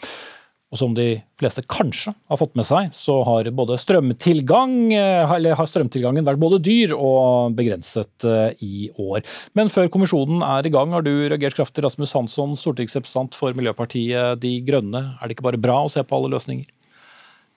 [0.77, 3.49] Og som de fleste kanskje har fått med seg, så har
[3.81, 5.25] strømtilgang, eh,
[5.57, 9.25] har strømtilgangen vært både dyr og begrenset eh, i år.
[9.57, 14.37] Men før kommisjonen er i gang, har du reagert kraftig, Rasmus Hansson, stortingsrepresentant for Miljøpartiet
[14.43, 15.17] De Grønne.
[15.17, 16.69] Er det ikke bare bra å se på alle løsninger?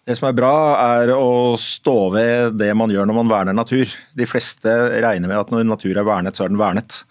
[0.07, 0.55] Det som er bra,
[0.95, 3.91] er å stå ved det man gjør når man verner natur.
[4.15, 4.71] De fleste
[5.03, 7.01] regner med at når natur er vernet, så er den vernet.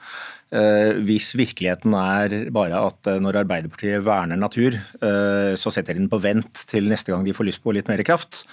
[0.49, 6.07] Eh, hvis virkeligheten er bare at eh, når Arbeiderpartiet verner natur, eh, så setter de
[6.07, 8.47] den på vent til neste gang de får lyst på litt mer kraft,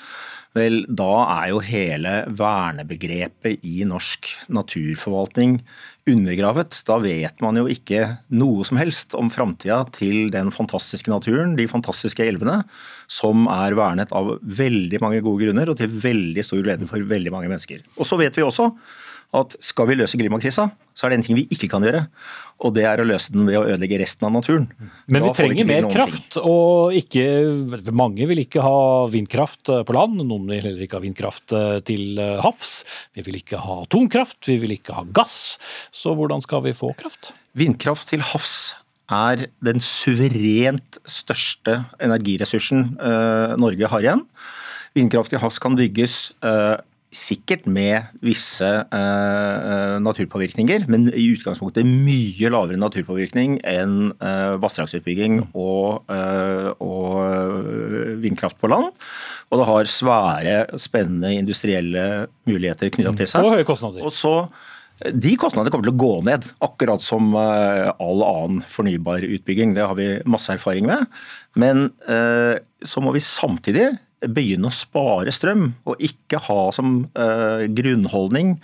[0.55, 5.57] vel, da er jo hele vernebegrepet i norsk naturforvaltning
[6.07, 6.79] undergravet.
[6.87, 8.05] Da vet man jo ikke
[8.35, 12.61] noe som helst om framtida til den fantastiske naturen, de fantastiske elvene,
[13.11, 17.35] som er vernet av veldig mange gode grunner og til veldig stor glede for veldig
[17.35, 17.83] mange mennesker.
[17.99, 18.69] Og så vet vi også
[19.35, 22.05] at skal vi løse klimakrisa, så er det en ting vi ikke kan gjøre.
[22.63, 24.69] Og det er å løse den ved å ødelegge resten av naturen.
[25.11, 26.45] Men Da vi trenger mer kraft, ting.
[26.47, 27.25] og ikke,
[27.91, 28.77] mange vil ikke ha
[29.11, 30.21] vindkraft eh, på land.
[30.23, 32.77] Noen vil heller ikke ha vindkraft eh, til eh, havs.
[33.17, 35.57] Vi vil ikke ha atomkraft, vi vil ikke ha gass.
[35.91, 37.33] Så hvordan skal vi få kraft?
[37.59, 38.77] Vindkraft til havs
[39.11, 42.95] er den suverent største energiressursen
[43.61, 44.23] Norge har igjen.
[44.97, 46.15] Vindkraft til havs kan bygges
[47.15, 56.05] sikkert med visse eh, naturpåvirkninger, men i utgangspunktet mye lavere naturpåvirkning enn eh, vassdragsutbygging og,
[56.11, 58.91] eh, og eh, vindkraft på land.
[59.49, 62.05] Og det har svære, spennende industrielle
[62.49, 63.47] muligheter knytta til seg.
[63.47, 64.05] Og høye kostnader.
[64.05, 64.37] Og så
[64.95, 69.73] de kostnadene kommer til å gå ned, akkurat som eh, all annen fornybar utbygging.
[69.75, 71.09] Det har vi masse erfaring med.
[71.59, 73.89] Men eh, så må vi samtidig
[74.23, 78.55] begynne å spare strøm, og ikke ha som eh, grunnholdning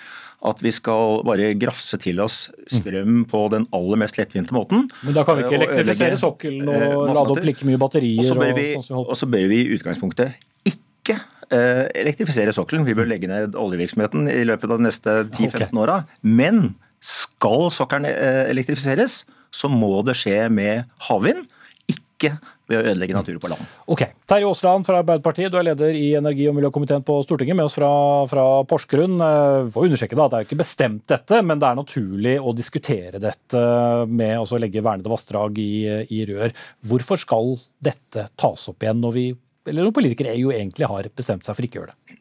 [0.47, 4.87] at vi skal bare grafse til oss strøm på den aller mest lettvinte måten.
[5.05, 8.23] Men da kan vi ikke eh, elektrifisere sokkelen eh, og lade opp like mye batterier.
[8.23, 10.39] Og så bør og vi, sånn og så bør vi i utgangspunktet
[10.71, 11.19] ikke
[11.53, 12.87] eh, elektrifisere sokkelen.
[12.89, 15.69] Vi bør legge ned oljevirksomheten i løpet av de neste 10-15 okay.
[15.83, 15.99] åra.
[16.25, 16.71] Men
[17.05, 19.21] skal sokkelen eh, elektrifiseres,
[19.53, 21.45] så må det skje med havvind.
[21.91, 22.35] Ikke
[22.71, 23.67] ved å ødelegge natur på land.
[23.91, 27.67] Ok, Terje Aasland fra Arbeiderpartiet, du er leder i energi- og miljøkomiteen på Stortinget, med
[27.67, 27.91] oss fra,
[28.31, 29.19] fra Porsgrunn.
[29.19, 32.35] Vi Får understreke da at det er jo ikke bestemt dette, men det er naturlig
[32.39, 33.61] å diskutere dette
[34.07, 35.71] med altså å legge vernede vassdrag i,
[36.09, 36.55] i rør.
[36.87, 39.27] Hvorfor skal dette tas opp igjen når vi,
[39.67, 42.20] eller når politikere jo egentlig har bestemt seg for ikke å gjøre det?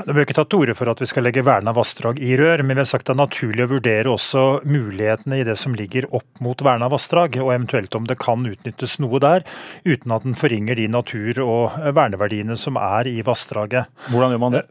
[0.00, 2.62] Nå har ikke tatt til orde for at vi skal legge verna vassdrag i rør,
[2.64, 6.08] men vi har sagt det er naturlig å vurdere også mulighetene i det som ligger
[6.16, 9.44] opp mot verna vassdrag, og eventuelt om det kan utnyttes noe der,
[9.84, 13.92] uten at den forringer de natur- og verneverdiene som er i vassdraget.
[14.08, 14.66] Hvordan gjør man det?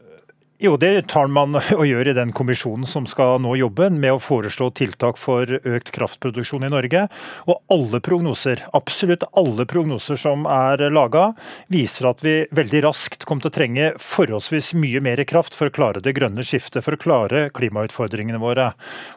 [0.62, 4.18] Jo, det tar man og gjør i den kommisjonen som skal nå jobbe med å
[4.20, 7.06] foreslå tiltak for økt kraftproduksjon i Norge.
[7.48, 11.30] Og alle prognoser, absolutt alle prognoser som er laga,
[11.72, 15.74] viser at vi veldig raskt kommer til å trenge forholdsvis mye mer kraft for å
[15.78, 18.68] klare det grønne skiftet, for å klare klimautfordringene våre.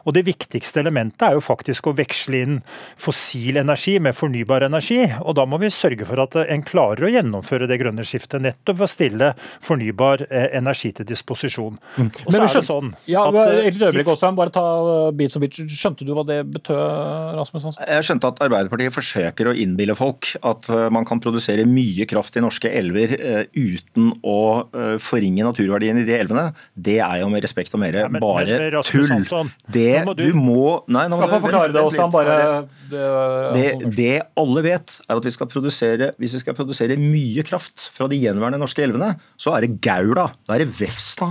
[0.08, 2.56] Og det viktigste elementet er jo faktisk å veksle inn
[2.96, 5.02] fossil energi med fornybar energi.
[5.20, 8.80] Og da må vi sørge for at en klarer å gjennomføre det grønne skiftet, nettopp
[8.80, 9.32] ved å stille
[9.68, 11.33] fornybar eh, energi til disposisjon.
[11.34, 14.36] Og så Men vi er det skjønte- sånn Ja, at, eh, et lite øyeblikk, Aasland.
[14.36, 15.52] Bare ta bit som bit.
[15.52, 17.84] Skjønte du hva det betød, Rasmus Hansson?
[17.86, 22.36] Jeg skjønte at Arbeiderpartiet forsøker å innbille folk at eh, man kan produsere mye kraft
[22.36, 24.38] i norske elver eh, uten å
[24.74, 26.54] eh, forringe naturverdien i de elvene.
[26.76, 29.08] Det er jo med respekt å mere Ja, men- bare men tull.
[29.08, 31.82] Hansson, Det nå må du, du- må Nei, nå må Skal få du- forklare det,
[31.82, 32.12] Aasland.
[32.12, 36.96] Bare det, Det, det alle vet, er at vi skal produsere, hvis vi skal produsere
[37.00, 41.23] mye kraft fra de gjenværende norske elvene, så er det Gaula, da er det Vefsna,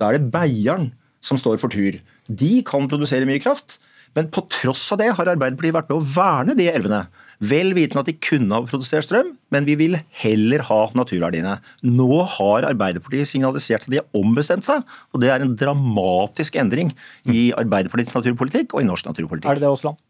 [0.00, 0.90] da er det Beiarn
[1.24, 1.98] som står for tur.
[2.26, 3.78] De kan produsere mye kraft,
[4.16, 7.04] men på tross av det har Arbeiderpartiet vært med å verne de elvene.
[7.40, 11.56] Vel vitende at de kunne ha produsert strøm, men vi vil heller ha naturverdiene.
[11.86, 14.84] Nå har Arbeiderpartiet signalisert at de har ombestemt seg,
[15.14, 16.92] og det er en dramatisk endring
[17.30, 19.48] i Arbeiderpartiets naturpolitikk og i norsk naturpolitikk.
[19.48, 20.02] Er det det, Aasland?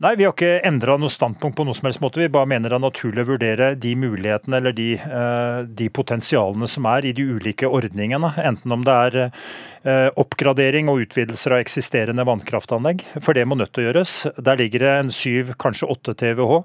[0.00, 2.22] Nei, vi har ikke endra noe standpunkt på noe som helst måte.
[2.22, 6.64] Vi bare mener det er naturlig å vurdere de mulighetene eller de, eh, de potensialene
[6.72, 8.30] som er i de ulike ordningene.
[8.40, 13.74] Enten om det er eh, oppgradering og utvidelser av eksisterende vannkraftanlegg, for det må nødt
[13.76, 14.16] til å gjøres.
[14.40, 16.64] Der ligger det en syv, kanskje åtte TWh.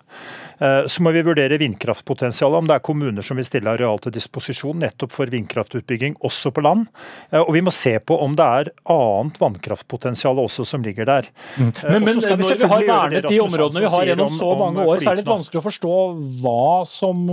[0.59, 4.13] Eh, Så må vi vurdere vindkraftpotensialet, om det er kommuner som vil stille areal til
[4.15, 6.87] disposisjon nettopp for vindkraftutbygging også på land.
[7.31, 11.31] Eh, Og vi må se på om det er annet vannkraftpotensial også som ligger der.
[11.57, 11.71] Mm.
[11.83, 15.01] Men, men vi når vi har vernet de områdene vi har gjennom så mange år,
[15.01, 15.95] så er det litt vanskelig å forstå
[16.43, 17.25] hva som,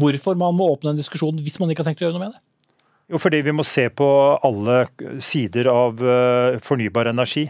[0.00, 2.36] hvorfor man må åpne en diskusjon hvis man ikke har tenkt å gjøre noe med
[2.36, 2.42] det.
[3.06, 4.06] Jo, fordi vi må se på
[4.42, 4.80] alle
[5.22, 7.44] sider av eh, fornybar energi.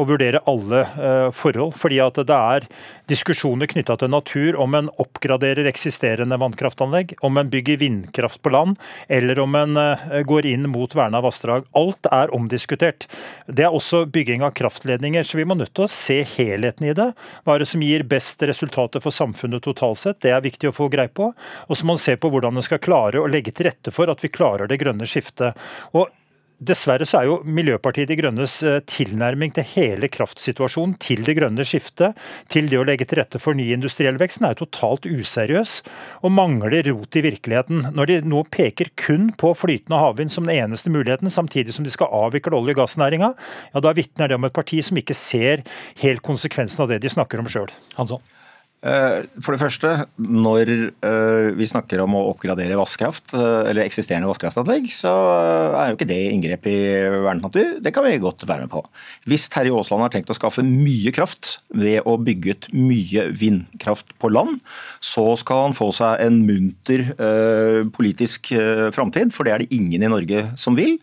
[0.00, 1.74] Og vurdere alle eh, forhold.
[1.76, 2.66] Fordi at det er
[3.10, 8.78] diskusjoner knytta til natur om en oppgraderer eksisterende vannkraftanlegg, om en bygger vindkraft på land,
[9.12, 11.66] eller om en eh, går inn mot verna vassdrag.
[11.78, 13.08] Alt er omdiskutert.
[13.46, 16.96] Det er også bygging av kraftledninger, så vi må nødt til å se helheten i
[16.96, 17.10] det.
[17.44, 20.22] Hva er det som gir best resultater for samfunnet totalt sett?
[20.24, 21.32] Det er viktig å få greie på.
[21.68, 24.08] Og så må man se på hvordan en skal klare å legge til rette for
[24.08, 25.58] at vi klarer det grønne skiftet.
[25.92, 26.08] Og
[26.62, 31.64] Dessverre så er jo Miljøpartiet De Grønnes eh, tilnærming til hele kraftsituasjonen, til det grønne
[31.66, 32.18] skiftet,
[32.52, 35.72] til det å legge til rette for ny industriell vekst, den er totalt useriøs
[36.22, 37.88] og mangler rot i virkeligheten.
[37.96, 41.94] Når de nå peker kun på flytende havvind som den eneste muligheten, samtidig som de
[41.94, 43.32] skal avvikle olje- og gassnæringa,
[43.72, 45.66] ja, da vitner det om et parti som ikke ser
[46.04, 47.74] helt konsekvensen av det de snakker om sjøl.
[47.98, 48.22] Hansson.
[48.82, 50.70] Eh, For det første, når
[51.06, 55.12] eh, vi snakker om å oppgradere vannkraft, eh, eller eksisterende vannkraftanlegg, så
[55.78, 56.78] er jo ikke det inngrep i
[57.22, 57.76] vernet natur.
[57.84, 58.82] Det kan vi godt være med på.
[59.30, 64.10] Hvis Terje Aasland har tenkt å skaffe mye kraft ved å bygge ut mye vindkraft
[64.18, 64.58] på land,
[64.98, 67.04] så skal han få seg en munter
[67.94, 68.50] politisk
[68.94, 70.98] framtid, for det er det ingen i Norge som vil.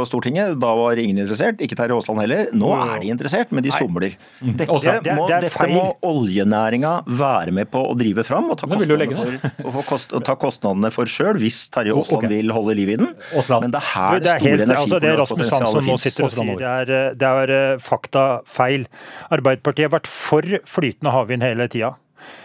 [0.10, 0.58] Stortinget.
[0.62, 2.50] Da var ingen interessert, ikke Terje Aasland heller.
[2.58, 4.16] Nå er de interessert, men de somler.
[4.42, 8.70] Dette, Aasland, det må, dette må oljenæringa være med på å drive fram og ta
[8.72, 12.94] kostnadene for, og kost, og ta kostnadene for sjøl, hvis Terje Aasland vil holde liv
[12.96, 13.12] i den.
[13.52, 16.40] Men det er her Det er store energipotensialet altså fins.
[16.62, 18.88] det er, det er eh, fakta feil.
[19.34, 21.96] Arbeiderpartiet har vært for flytende havvind hele tida.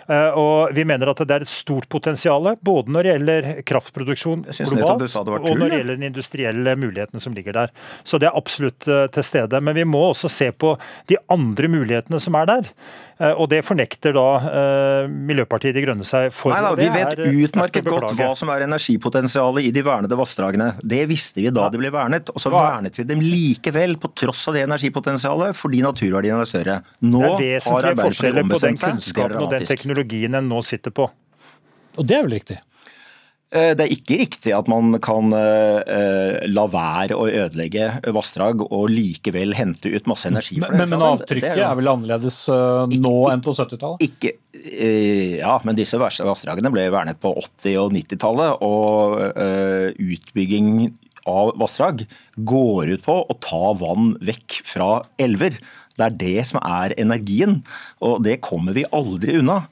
[0.08, 4.44] Eh, Og Vi mener at det er et stort potensial både når det gjelder kraftproduksjon
[4.46, 7.70] globalt, og når det gjelder den industrielle muligheten som ligger der.
[8.04, 9.60] Så det er absolutt eh, til stede.
[9.62, 10.76] Men vi må også se på
[11.10, 12.70] de andre mulighetene som er der.
[13.18, 16.52] Eh, Og det fornekter da Miljøpartiet De Grønne seg for.
[16.52, 17.18] Nei da, Vi vet
[17.50, 20.74] utmerket godt hva som er energipotensialet i de vernede vassdragene.
[20.82, 24.46] Det visste vi da de ble vernet, og så vernet vi dem likevel på tross
[24.48, 26.78] av det energipotensialet, fordi naturverdiene er større.
[27.02, 29.14] Nå Det har Arbeiderpartiet ombestemt seg.
[29.16, 29.86] Dramatisk.
[29.96, 31.10] Teknologien en nå sitter på.
[31.96, 32.58] Og det er vel riktig?
[33.54, 38.64] Eh, Det er ikke riktig at man kan eh, eh, la være å ødelegge vassdrag
[38.66, 40.98] og likevel hente ut masse energi for Men, men.
[40.98, 44.02] Det avtrykket er er vel annerledes nå nå enn på 70-tallet?
[44.02, 50.90] Ikke, eh, ja, men disse vassdragene ble vernet på 80- og 90-tallet, og eh, utbygging
[51.26, 52.04] av vassdrag
[52.46, 55.56] går ut på å ta vann vekk fra elver.
[55.96, 57.62] Det er det som er energien,
[58.04, 59.62] og det kommer vi aldri unna.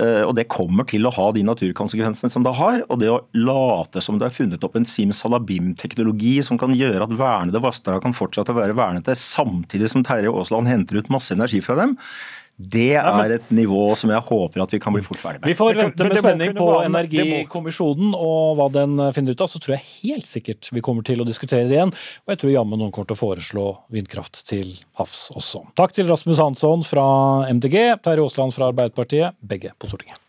[0.00, 2.82] Eh, Og det kommer til å ha de naturkonsekvensene som det har.
[2.88, 7.16] Og det å late som det er funnet opp en simsalabim-teknologi som kan gjøre at
[7.18, 11.60] vernede vassdrag kan fortsette å være vernede, samtidig som Terje Aasland henter ut masse energi
[11.64, 11.98] fra dem,
[12.62, 15.48] det er et nivå som jeg håper at vi kan bli fort ferdig med.
[15.50, 19.50] Vi får vente med spenning på Energikommisjonen og hva den eh, finner ut av.
[19.50, 21.94] Så tror jeg helt sikkert vi kommer til å diskutere det igjen.
[22.26, 25.64] Og jeg tror jammen noen kommer til å foreslå vindkraft til havs også.
[25.78, 27.06] Takk til Rasmus Hansson fra
[27.50, 30.21] MDG, Terje Aasland fra Arbeiderpartiet, begge på Stortinget.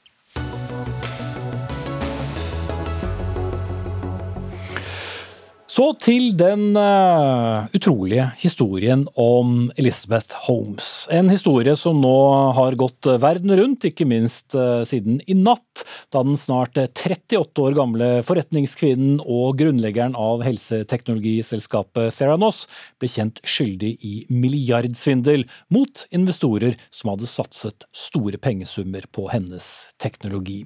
[5.73, 11.07] Så til den uh, utrolige historien om Elizabeth Holmes.
[11.09, 12.17] En historie som nå
[12.53, 15.81] har gått verden rundt, ikke minst uh, siden i natt,
[16.13, 22.67] da den snart 38 år gamle forretningskvinnen og grunnleggeren av helseteknologiselskapet Theranos
[23.01, 30.61] ble kjent skyldig i milliardsvindel mot investorer som hadde satset store pengesummer på hennes teknologi.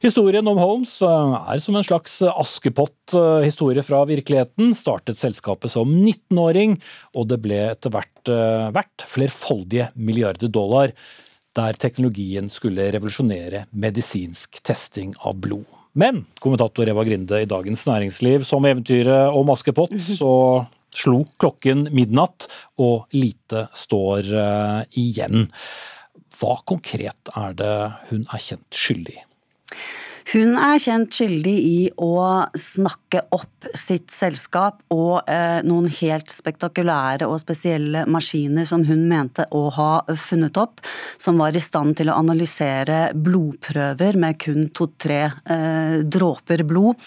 [0.00, 4.45] Historien om Holmes uh, er som en slags Askepott-historie fra virkeligheten.
[4.76, 6.76] Startet selskapet som 19-åring,
[7.16, 10.92] og det ble etter hvert eh, verdt flerfoldige milliarder dollar,
[11.56, 15.64] der teknologien skulle revolusjonere medisinsk testing av blod.
[15.96, 20.32] Men kommentator Eva Grinde i Dagens Næringsliv, som eventyret om Askepott, så
[20.96, 22.48] slo klokken midnatt,
[22.80, 25.48] og lite står eh, igjen.
[26.36, 27.76] Hva konkret er det
[28.10, 29.24] hun er kjent skyldig i?
[30.32, 32.16] Hun er kjent skyldig i å
[32.58, 39.46] snakke opp sitt selskap og eh, noen helt spektakulære og spesielle maskiner som hun mente
[39.54, 40.82] å ha funnet opp,
[41.14, 46.98] som var i stand til å analysere blodprøver med kun to-tre eh, dråper blod.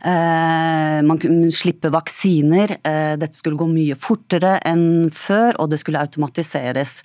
[0.00, 2.78] Eh, man kunne slippe vaksiner.
[2.80, 7.02] Eh, dette skulle gå mye fortere enn før, og det skulle automatiseres.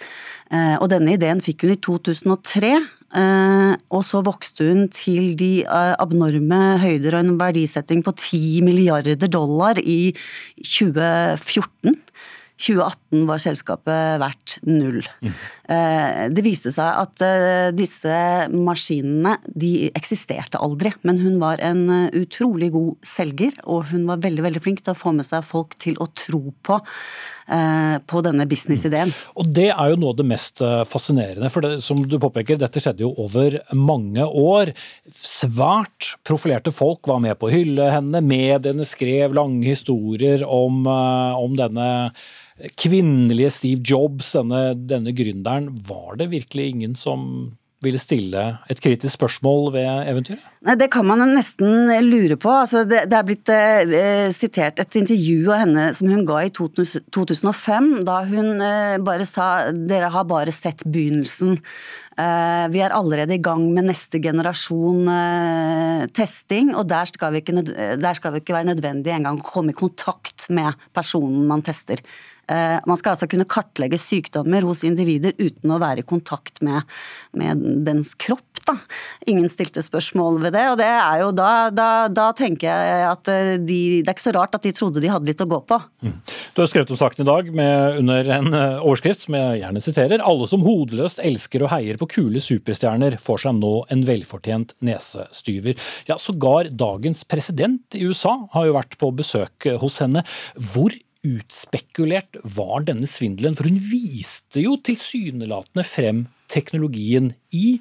[0.47, 2.77] Eh, og denne ideen fikk hun i 2003.
[3.15, 8.65] Eh, og så vokste hun til de eh, abnorme høyder og en verdisetting på 10
[8.67, 10.12] milliarder dollar i
[10.60, 11.96] 2014.
[12.58, 15.00] 2018 var selskapet verdt null.
[15.70, 17.24] Eh, Det viste seg at
[17.78, 18.17] disse
[18.52, 24.48] maskinene de eksisterte aldri, men hun var en utrolig god selger, og hun var veldig
[24.50, 26.82] veldig flink til å få med seg folk til å tro på,
[27.47, 29.13] på denne businessideen.
[29.39, 31.49] Og Det er jo noe av det mest eh, fascinerende.
[31.49, 34.73] for det, som du påpeker, Dette skjedde jo over mange år.
[35.15, 38.21] Svært profilerte folk var med på å hylle henne.
[38.21, 41.88] Mediene skrev lange historier om, eh, om denne
[42.77, 45.69] kvinnelige Steve Jobs, denne, denne gründeren.
[45.88, 50.46] Var det virkelig ingen som ville stille et kritisk spørsmål ved eventyret?
[50.80, 52.50] Det kan man nesten lure på.
[52.63, 56.52] Altså, det, det er blitt eh, sitert et intervju av henne som hun ga i
[56.52, 61.60] 2005, da hun eh, bare sa dere har bare sett begynnelsen.
[62.17, 67.43] Eh, vi er allerede i gang med neste generasjon eh, testing, og der skal, vi
[67.43, 67.62] ikke,
[68.01, 72.01] der skal vi ikke være nødvendig engang å komme i kontakt med personen man tester.
[72.49, 76.89] Eh, Man skal altså kunne kartlegge sykdommer hos individer uten å være i kontakt med,
[77.38, 78.57] med dens kropp.
[78.67, 78.75] Da.
[79.32, 83.32] Ingen stilte spørsmål ved det, og det er jo da, da, da tenker jeg at
[83.32, 85.62] eh, de, det er ikke så rart at de trodde de hadde litt å gå
[85.69, 85.80] på.
[86.03, 89.84] Du har skrevet om saken i dag med, under en eh, overskrift som jeg gjerne
[89.84, 90.25] siterer.
[90.34, 95.80] Alle som hodeløst elsker og heier på kule superstjerner, får seg nå en velfortjent nesestyver.
[96.12, 100.25] Ja, Sågar dagens president i USA har jo vært på besøk hos henne.
[100.73, 100.91] Hvor
[101.27, 103.56] utspekulert var denne svindelen?
[103.58, 107.77] For hun viste jo tilsynelatende frem teknologien i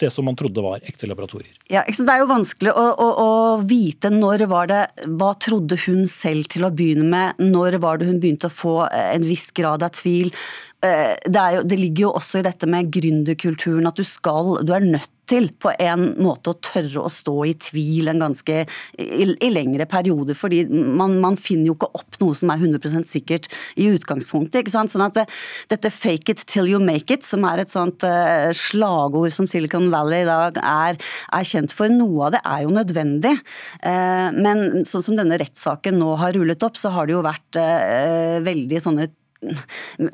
[0.00, 1.52] det som man trodde var ekte laboratorier.
[1.72, 3.30] Ja, Det er jo vanskelig å, å, å,
[3.66, 4.82] vite når var det
[5.18, 7.42] Hva trodde hun selv til å begynne med?
[7.42, 10.32] Når var det hun begynte å få en viss grad av tvil?
[10.78, 14.70] Eh, det, jo, det, ligger jo også i dette med gründerkulturen at du skal, du
[14.76, 19.26] er nødt til på en måte å tørre å stå i tvil en ganske i,
[19.26, 20.38] i lengre perioder.
[20.38, 24.62] fordi man, man, finner jo ikke opp noe som er 100% sikkert i utgangspunktet.
[24.62, 24.94] ikke sant?
[24.94, 25.26] Sånn at det,
[25.74, 29.90] dette 'fake it till you make it', som er et sånt uh, slagord som Silicon
[29.92, 33.34] Valley i dag er, er, kjent for, noe av det er jo nødvendig.
[33.82, 37.60] Uh, men sånn som denne rettssaken nå har rullet opp, så har det jo vært
[37.60, 39.10] uh, veldig sånne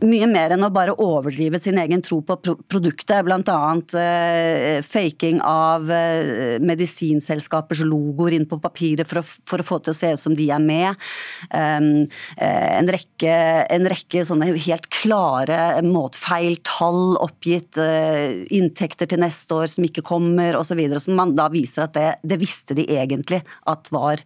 [0.04, 2.36] mye mer enn å bare overdrive sin egen tro på
[2.68, 3.24] produktet.
[3.24, 3.60] Bl.a.
[4.00, 9.94] Eh, faking av eh, medisinselskapers logoer inn på papiret for å, for å, få til
[9.94, 11.00] å se ut som de er med.
[11.48, 12.04] Um,
[12.36, 13.38] eh, en, rekke,
[13.72, 20.04] en rekke sånne helt klare måtfeil, tall oppgitt, eh, inntekter til neste år som ikke
[20.04, 20.84] kommer osv.
[21.00, 24.20] Som man da viser at det, det, visste de egentlig at var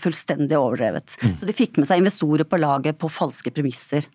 [0.00, 1.16] fullstendig overdrevet.
[1.20, 1.32] Mm.
[1.36, 4.06] Så de fikk med seg investorer på laget på falske premisser.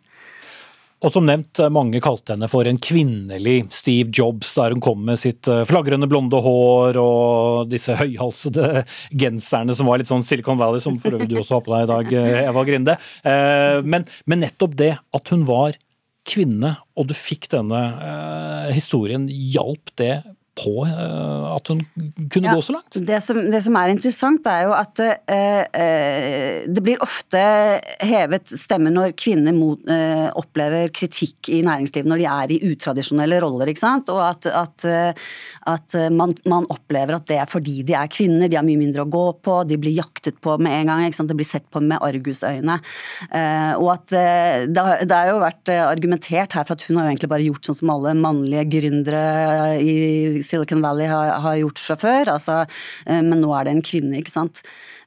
[1.04, 5.20] Og som nevnt, mange kalte henne for en kvinnelig Steve Jobs, der hun kom med
[5.20, 8.86] sitt eh, flagrende blonde hår og disse høyhalsede
[9.24, 11.84] genserne som var litt sånn Silicon Valley, som for øvrig du også har på deg
[11.84, 12.96] i dag, eh, Eva Grinde.
[13.28, 15.76] Eh, men, men nettopp det at hun var
[16.30, 17.82] kvinne, og du fikk denne
[18.72, 20.22] historien, hjalp det
[20.54, 21.82] på uh, at hun
[22.30, 22.94] kunne ja, gå så langt?
[22.94, 27.42] Det som, det som, er interessant, er jo at uh, uh, det blir ofte
[28.06, 29.80] hevet stemme når kvinner mot,
[30.38, 33.70] opplever kritikk i næringslivet når de er i utradisjonelle roller.
[33.72, 34.10] ikke sant?
[34.14, 34.86] Og at, at,
[35.70, 39.06] at man, man, opplever at det er fordi de er kvinner, de har mye mindre
[39.06, 41.06] å gå på, de blir jaktet på med en gang.
[41.08, 41.32] ikke sant?
[41.32, 42.78] Det blir sett på med argusøyne.
[43.80, 47.32] og at det, det har jo vært argumentert her for at hun har jo egentlig
[47.34, 49.24] bare gjort sånn som alle mannlige gründere
[49.82, 52.64] i Silicon Valley har, har gjort fra før, altså,
[53.06, 54.64] eh, men nå er det en kvinne, ikke sant.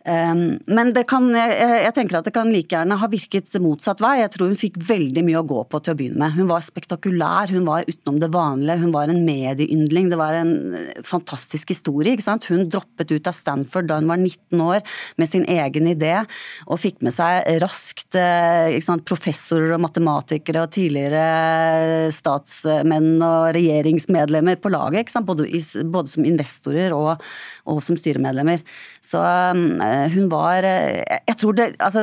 [0.07, 4.21] Ehm, men kan, jeg tenker at det kan like gjerne ha virket motsatt vei.
[4.21, 6.37] Jeg tror hun fikk veldig mye å gå på til å begynne med.
[6.37, 10.11] Hun var spektakulær, hun var utenom det vanlige, hun var en medieyndling.
[10.13, 12.15] Det var en eh, fantastisk historie.
[12.15, 12.47] ikke sant?
[12.53, 14.85] Hun droppet ut av Stanford da hun var 19 år
[15.19, 16.15] med sin egen idé,
[16.67, 24.61] og fikk med seg raskt eh, sant, professorer og matematikere og tidligere statsmenn og regjeringsmedlemmer
[24.63, 25.49] på laget, både,
[25.83, 27.27] både, som investorer og,
[27.67, 28.63] og som styremedlemmer.
[29.07, 32.03] Så ehm, Eh, hun var eh, Jeg tror det altså,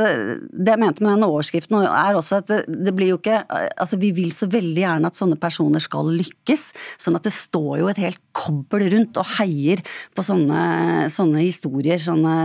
[0.51, 3.99] Det jeg mente med denne overskriften er også at det, det, blir jo ikke Altså
[4.01, 6.65] vi vil så veldig gjerne at sånne personer skal lykkes,
[7.01, 9.81] sånn at det står jo et helt kobbel rundt og heier
[10.15, 11.99] på sånne, sånne historier.
[12.01, 12.35] Sånne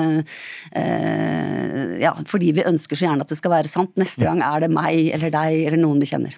[0.77, 3.95] eh, Ja, fordi vi ønsker så gjerne at det skal være sant.
[4.01, 6.37] Neste gang er det meg eller deg eller noen vi kjenner.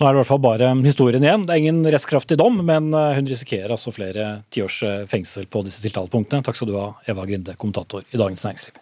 [0.00, 1.42] Nå er det i hvert fall bare historien igjen.
[1.44, 5.60] Det er ingen rettskraftig dom, men eh, hun risikerer altså flere tiårs eh, fengsel på
[5.66, 6.40] disse tiltalepunktene.
[6.46, 8.80] Takk skal du ha, Eva Grinde, kommentator i Dagens Næringsliv.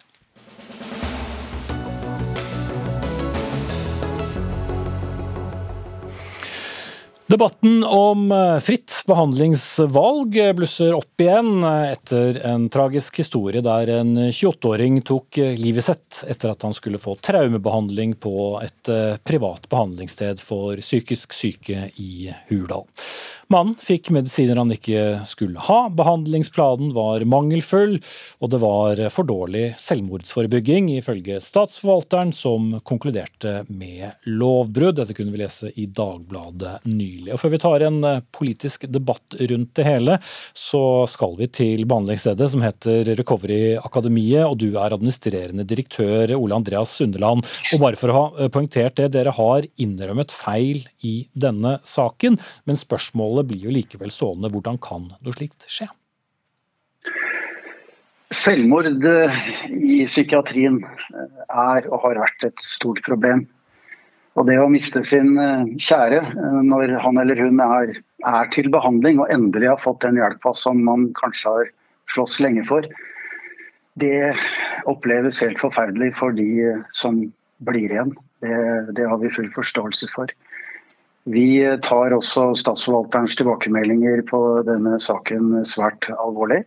[7.29, 14.97] Debatten om eh, fritt behandlingsvalg blusser opp igjen etter en tragisk historie der en 28-åring
[15.05, 20.81] tok livet sitt etter at han skulle få traumebehandling på et eh, privat behandlingssted for
[20.81, 22.89] psykisk syke i Hurdal.
[23.53, 27.95] Mannen fikk medisiner han ikke skulle ha, behandlingsplanen var mangelfull,
[28.41, 34.99] og det var for dårlig selvmordsforebygging, ifølge statsforvalteren, som konkluderte med lovbrudd.
[35.01, 37.18] Dette kunne vi lese i Dagbladet nylig.
[37.33, 40.17] Og Før vi tar en eh, politisk debatt rundt det hele,
[40.57, 46.57] så skal vi til behandlingsstedet som heter Recovery Akademiet, og du er administrerende direktør Ole
[46.57, 47.45] Andreas Sundeland.
[47.73, 52.39] Og bare for å ha eh, poengtert det, dere har innrømmet feil i denne saken,
[52.69, 54.51] men spørsmålet blir jo likevel stående.
[54.53, 55.89] Hvordan kan noe slikt skje?
[58.29, 60.83] Selvmord i psykiatrien
[61.49, 63.47] er og har vært et stort problem.
[64.37, 67.95] Og det å miste sin eh, kjære eh, når han eller hun er,
[68.29, 71.71] er til behandling og endelig har fått den hjelpa som man kanskje har
[72.13, 72.85] slåss lenge for,
[73.99, 74.33] det
[74.89, 77.23] oppleves helt forferdelig for de eh, som
[77.65, 78.13] blir igjen.
[78.39, 78.59] Det,
[78.95, 80.31] det har vi full forståelse for.
[81.29, 86.63] Vi tar også statsforvalterens tilbakemeldinger på denne saken svært alvorlig.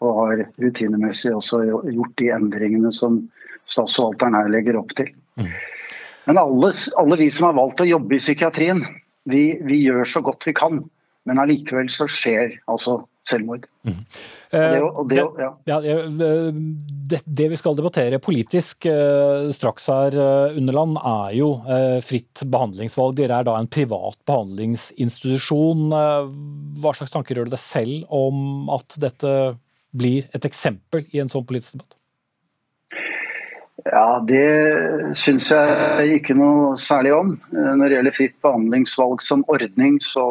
[0.00, 3.20] Og har rutinemessig også gjort de endringene som
[3.68, 5.12] statsforvalteren her legger opp til.
[5.36, 5.50] Mm.
[6.30, 8.84] Men alle, alle, vi som har valgt å jobbe i psykiatrien,
[9.26, 10.76] vi, vi, gjør så godt vi kan.
[11.26, 13.66] Men allikevel så skjer altså selvmord.
[13.86, 13.98] Mm.
[14.50, 15.50] Det, og det, ja.
[15.68, 21.98] Ja, det, det vi skal debattere politisk eh, straks her, eh, Underland, er jo eh,
[22.06, 23.18] fritt behandlingsvalg.
[23.18, 25.86] Dere er da en privat behandlingsinstitusjon.
[25.98, 26.32] Eh,
[26.78, 29.36] Hva slags tanker gjør du deg selv om at dette
[29.90, 31.99] blir et eksempel i en sånn politisk debatt?
[33.84, 37.30] Ja, Det syns jeg ikke noe særlig om.
[37.54, 40.24] Eh, når det gjelder fritt behandlingsvalg som ordning, så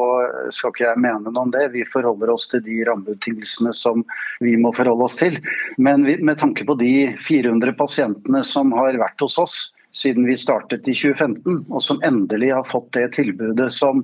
[0.54, 1.72] skal ikke jeg mene noe om det.
[1.74, 4.04] Vi forholder oss til de rammebetingelsene som
[4.44, 5.40] vi må forholde oss til.
[5.82, 6.94] Men med tanke på de
[7.26, 9.58] 400 pasientene som har vært hos oss
[9.96, 14.04] siden vi startet i 2015, og som endelig har fått det tilbudet som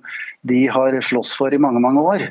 [0.49, 2.25] de har slåss for i mange, mange år,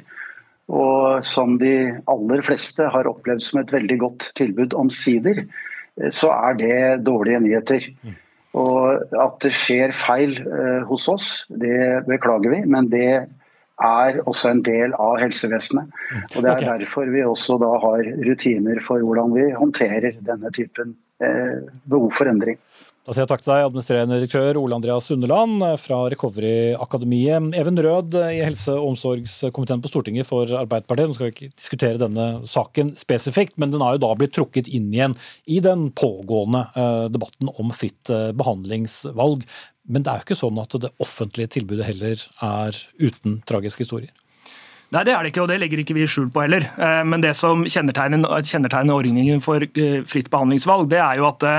[0.75, 5.45] og som de aller fleste har opplevd som et veldig godt tilbud omsider,
[6.11, 7.89] så er det dårlige nyheter.
[8.55, 12.61] Og At det skjer feil eh, hos oss, det beklager vi.
[12.71, 13.27] Men det
[13.83, 15.91] er også en del av helsevesenet.
[16.37, 16.79] Og Det er Okay.
[16.79, 22.31] derfor vi også da har rutiner for hvordan vi håndterer denne typen eh, behov for
[22.31, 22.59] endring.
[23.05, 27.51] Da sier jeg takk til deg, administrerende direktør Ole Andreas Sundeland fra Recovery-akademiet.
[27.61, 31.11] Even Rød i helse- og omsorgskomiteen på Stortinget for Arbeiderpartiet.
[31.11, 34.73] Nå skal vi ikke diskutere denne saken spesifikt, men den har jo da blitt trukket
[34.73, 39.45] inn igjen i den pågående eh, debatten om fritt eh, behandlingsvalg.
[39.85, 44.17] Men det er jo ikke sånn at det offentlige tilbudet heller er uten tragiske historier.
[44.95, 46.65] Nei, det er det ikke, og det legger ikke vi skjul på heller.
[46.81, 49.61] Eh, Men det som kjennetegner, ordningen for
[50.09, 51.53] fritt behandlingsvalg, det er jo at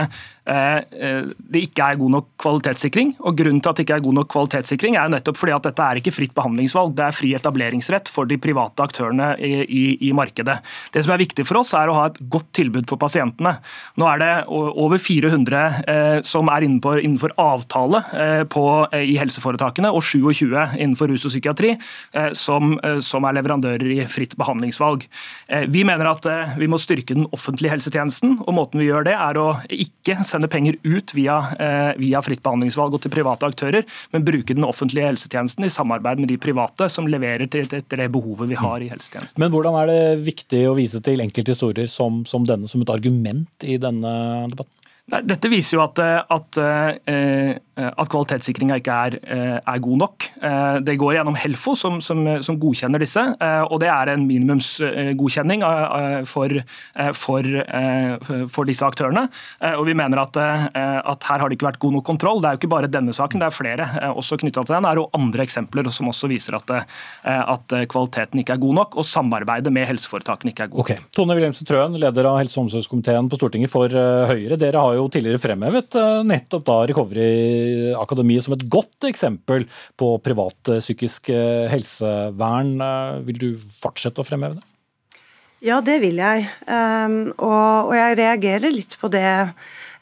[0.46, 3.16] det ikke er god nok kvalitetssikring.
[3.26, 5.66] Og Grunnen til at det ikke er god nok kvalitetssikring er jo nettopp fordi at
[5.68, 9.84] dette er ikke fritt behandlingsvalg, det er fri etableringsrett for de private aktørene i, i,
[10.10, 10.58] i markedet.
[10.94, 13.56] Det som er viktig for oss, er å ha et godt tilbud for pasientene.
[14.00, 19.18] Nå er det over 400 eh, som er innenfor, innenfor avtale eh, på, eh, i
[19.22, 24.38] helseforetakene, og 27 innenfor rus og psykiatri eh, som, eh, som er leverandører i fritt
[24.40, 25.08] behandlingsvalg.
[25.50, 29.08] Eh, Vi mener at eh, vi må styrke den offentlige helsetjenesten, og måten vi gjør
[29.10, 33.48] det er å ikke sende penger ut via, eh, via fritt behandlingsvalg og til private
[33.48, 38.02] aktører, men bruke den offentlige helsetjenesten i samarbeid med de private som leverer til, til
[38.02, 39.42] det behovet vi har i helsetjenesten.
[39.42, 43.68] Men hvordan er det viktig å vise til enkelthistorier som, som denne som et argument
[43.68, 44.16] i denne
[44.52, 44.85] debatten?
[45.06, 50.26] Dette viser jo at, eh, at, eh, at kvalitetssikringa ikke er, eh, er god nok.
[50.42, 53.22] Eh, Det går gjennom Helfo, som, som, som godkjenner disse.
[53.40, 58.18] eh, og Det er en minimumsgodkjenning eh, for, eh, for, eh,
[58.50, 59.28] for disse aktørene.
[59.62, 60.66] Eh, og Vi mener at, eh,
[61.06, 62.42] at her har det ikke vært god nok kontroll.
[62.42, 64.84] Det er jo ikke bare denne saken, det er flere eh, også knytta til den.
[64.90, 68.98] Det er jo andre eksempler som også viser at, eh, kvaliteten ikke er god nok,
[68.98, 70.90] og samarbeidet med helseforetakene ikke er god nok.
[70.90, 70.98] Okay.
[71.14, 74.58] Tone Wilhelmsen Trøen, leder av helse- og omsorgskomiteen på Stortinget for eh, Høyre.
[74.58, 79.68] Dere har jo tidligere fremhevet eh, nettopp da Recovery-akademiet som et godt eksempel
[80.00, 82.76] på privat eh, psykisk eh, helsevern.
[83.28, 84.66] Vil du fortsette å fremheve det?
[85.66, 86.46] Ja, det vil jeg.
[86.68, 89.26] Um, og, jeg reagerer litt på det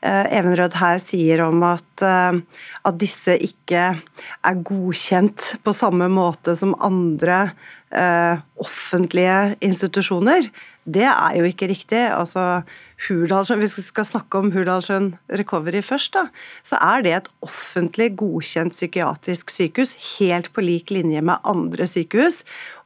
[0.04, 7.54] Evenrød her sier om at, at disse ikke er godkjent på samme måte som andre
[8.60, 10.50] offentlige institusjoner.
[10.86, 12.02] Det er jo ikke riktig.
[12.12, 12.64] Altså,
[13.08, 16.28] Hurdalsjøen, Hvis vi skal snakke om Hurdalssjøen Recovery først, da,
[16.64, 22.44] så er det et offentlig godkjent psykiatrisk sykehus, helt på lik linje med andre sykehus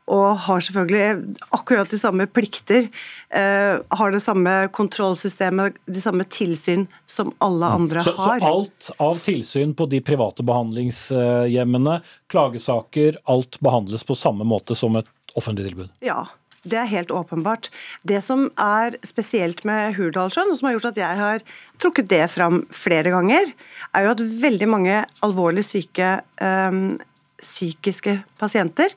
[0.07, 2.87] og har selvfølgelig akkurat de samme plikter.
[3.29, 8.45] Eh, har det samme kontrollsystemet, de samme tilsyn som alle andre Så, så har.
[8.47, 11.99] alt av tilsyn på de private behandlingshjemmene,
[12.31, 15.91] klagesaker, alt behandles på samme måte som et offentlig tilbud?
[15.99, 16.23] Ja,
[16.63, 17.69] det er helt åpenbart.
[18.07, 21.45] Det som er spesielt med Hurdalssjøen, og som har gjort at jeg har
[21.81, 23.53] trukket det fram flere ganger,
[23.93, 26.97] er jo at veldig mange alvorlig syke um,
[27.37, 28.93] psykiske pasienter,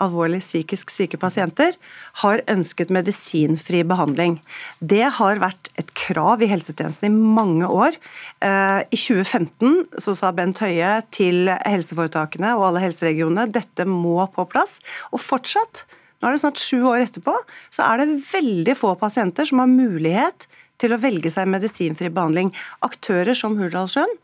[0.00, 1.74] alvorlig psykisk syke pasienter,
[2.22, 4.38] har ønsket medisinfri behandling.
[4.80, 7.98] Det har vært et krav i helsetjenesten i mange år.
[8.40, 14.48] Eh, I 2015 så sa Bent Høie til helseforetakene og alle helseregionene dette må på
[14.48, 14.78] plass.
[15.12, 15.84] Og fortsatt,
[16.24, 17.34] nå er det snart sju år etterpå,
[17.68, 20.46] så er det veldig få pasienter som har mulighet
[20.80, 22.48] til å velge seg medisinfri behandling.
[22.86, 24.14] Aktører som Hurdalsjøen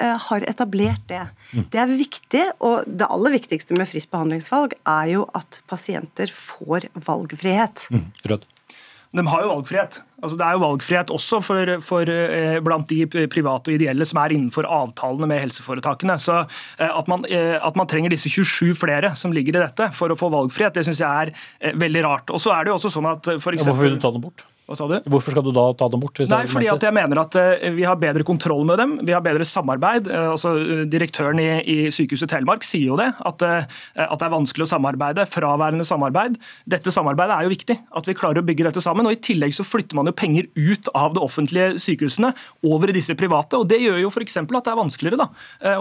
[0.00, 1.20] eh, har etablert det.
[1.68, 6.88] Det er viktig, og det aller viktigste med fritt behandlingsvalg er jo at pasienter får
[6.96, 7.90] valgfrihet.
[8.24, 8.48] Rød.
[9.10, 9.96] De har jo valgfrihet.
[10.22, 14.20] Altså, det er jo valgfrihet også for, for, eh, blant de private og ideelle som
[14.22, 16.14] er innenfor avtalene med helseforetakene.
[16.22, 19.90] Så eh, at man, eh, at man trenger disse 27 flere som ligger i dette
[19.96, 22.30] for å få valgfrihet, det syns jeg er eh, veldig rart.
[22.30, 24.06] Og så er det jo også sånn at eh, for Ja, hvorfor vil eksempel, du
[24.06, 24.46] ta dem bort?
[24.70, 25.00] Hva sa du?
[25.10, 26.14] Hvorfor skal du da ta dem bort?
[26.20, 28.92] hvis Nei, er fordi at jeg mener at eh, vi har bedre kontroll med dem,
[29.02, 30.06] vi har bedre samarbeid.
[30.06, 34.30] Eh, altså eh, Direktøren i, i Sykehuset Telemark sier jo det, at, at det er
[34.30, 35.24] vanskelig å samarbeide.
[35.26, 36.36] Fraværende samarbeid.
[36.70, 39.08] Dette samarbeidet er jo viktig, at vi klarer å bygge dette sammen.
[39.10, 42.30] og I tillegg så flytter man jo penger ut av de offentlige sykehusene
[42.70, 43.58] over i disse private.
[43.58, 44.38] og Det gjør jo f.eks.
[44.38, 45.28] at det er vanskeligere da,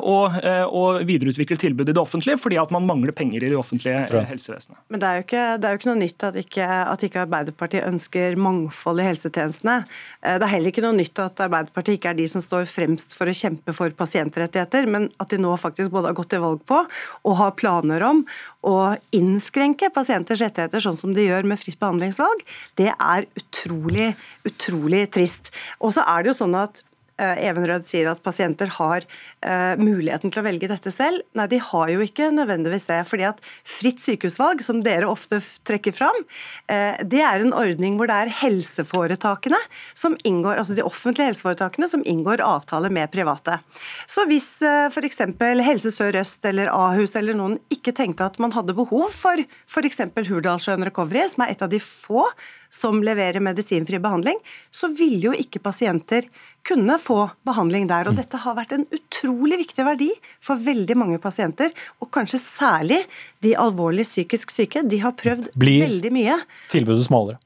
[0.02, 0.18] å,
[0.66, 4.82] å videreutvikle tilbudet i det offentlige, fordi at man mangler penger i det offentlige helsevesenet.
[4.90, 7.26] Men det er jo ikke, det er jo ikke noe nytt at ikke, at ikke
[7.28, 9.86] Arbeiderpartiet ønsker mangfold i helsetjenestene.
[10.22, 13.14] Eh, Det er heller ikke noe nytt at Arbeiderpartiet ikke er de som står fremst
[13.14, 16.64] for å kjempe for pasientrettigheter, men at de nå faktisk både har gått til valg
[16.66, 16.82] på
[17.26, 18.26] og har planer om
[18.64, 22.44] å innskrenke pasienters rettigheter, sånn som de gjør med fritt behandlingsvalg,
[22.76, 24.16] det er utrolig,
[24.46, 25.52] utrolig trist.
[25.80, 26.84] Og så er det jo sånn at
[27.20, 29.06] Evenrød sier at pasienter har
[29.44, 31.24] eh, muligheten til å velge dette selv.
[31.38, 33.00] Nei, de har jo ikke nødvendigvis det.
[33.10, 36.16] fordi at Fritt sykehusvalg, som dere ofte trekker fram,
[36.72, 39.60] eh, det er en ordning hvor det er helseforetakene
[39.94, 43.60] som inngår, altså de offentlige helseforetakene som inngår avtale med private.
[44.10, 45.24] Så hvis eh, f.eks.
[45.70, 50.02] Helse Sør-Øst eller Ahus eller noen ikke tenkte at man hadde behov for f.eks.
[50.30, 52.28] Hurdalssjøen Recovery, som er et av de få
[52.70, 54.38] som leverer medisinfri behandling,
[54.72, 56.28] så ville jo ikke pasienter
[56.68, 58.08] kunne få behandling der.
[58.12, 60.10] Og dette har vært en utrolig viktig verdi
[60.44, 63.02] for veldig mange pasienter, og kanskje særlig
[63.42, 64.84] de alvorlig psykisk syke.
[64.88, 66.38] De har prøvd Blir- veldig mye.
[66.70, 67.40] Blir Tilbudet smalere.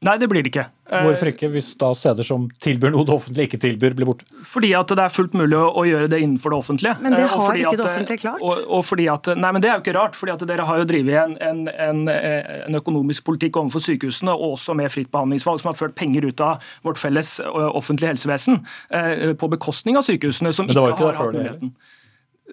[0.00, 0.62] Nei, det blir det ikke.
[0.88, 4.24] Eh, Hvorfor ikke, hvis da steder som tilbyr noe det offentlige ikke tilbyr, blir borte?
[4.48, 6.94] Fordi at det er fullt mulig å, gjøre det innenfor det offentlige.
[7.04, 8.40] Men det Eh, har ikke at, det offentlige klart.
[8.40, 10.80] Og, og fordi at, nei, men Det er jo ikke rart, fordi at dere har
[10.80, 15.60] jo drevet en, en, en, en økonomisk politikk overfor sykehusene, og også med fritt behandlingsvalg,
[15.60, 20.54] som har ført penger ut av vårt felles offentlige helsevesen eh, på bekostning av sykehusene,
[20.56, 21.74] som ikke ikke har hatt muligheten.
[21.76, 21.98] muligheten.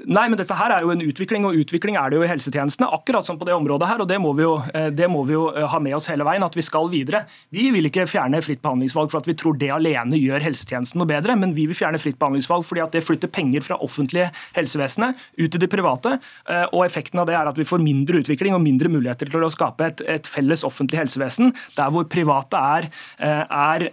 [0.05, 2.89] Nei, men dette her er jo en utvikling, og utvikling er det jo i helsetjenestene.
[2.93, 5.47] Akkurat som på det området her, og det må vi jo, eh, må vi jo
[5.49, 7.23] eh, ha med oss hele veien, at vi skal videre.
[7.55, 11.09] Vi vil ikke fjerne fritt behandlingsvalg for at vi tror det alene gjør helsetjenesten noe
[11.09, 15.17] bedre, men vi vil fjerne fritt behandlingsvalg fordi at det flytter penger fra offentlige helsevesenet
[15.39, 16.17] ut til det private,
[16.51, 19.47] eh, og effekten av det er at vi får mindre utvikling og mindre muligheter til
[19.47, 23.85] å skape et, et felles offentlig helsevesen, der hvor private er, er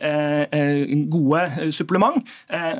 [1.10, 2.18] gode supplement.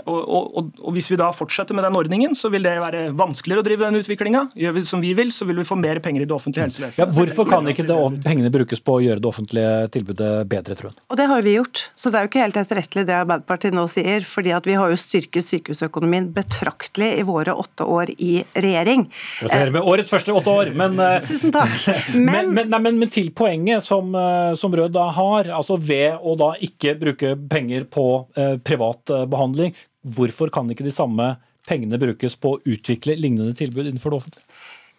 [0.07, 3.63] Og, og, og hvis vi da fortsetter med den ordningen, så vil det være vanskeligere
[3.63, 4.43] å drive den utviklinga.
[4.59, 6.69] Gjør vi som vi vil, så vil vi få mer penger i det offentlige Ja,
[6.71, 7.15] helsevesenet.
[7.17, 10.99] hvorfor kan ikke det, pengene brukes på å gjøre det offentlige tilbudet bedre, tror hun?
[11.11, 11.85] Og det har vi gjort.
[11.95, 14.21] Så det er jo ikke helt etterrettelig det Arbeiderpartiet nå sier.
[14.25, 19.07] fordi at vi har jo styrket sykehusøkonomien betraktelig i våre åtte år i regjering.
[19.41, 21.73] Gratulerer med årets første åtte år, men eh, Tusen takk.
[22.15, 26.19] Men, men, nei, men, men til poenget som, eh, som Rød da har, altså ved
[26.23, 28.05] å da ikke bruke penger på
[28.39, 31.35] eh, privat eh, behandling, hvorfor kan ikke de samme
[31.69, 34.49] pengene brukes på å utvikle lignende tilbud innenfor det offentlige?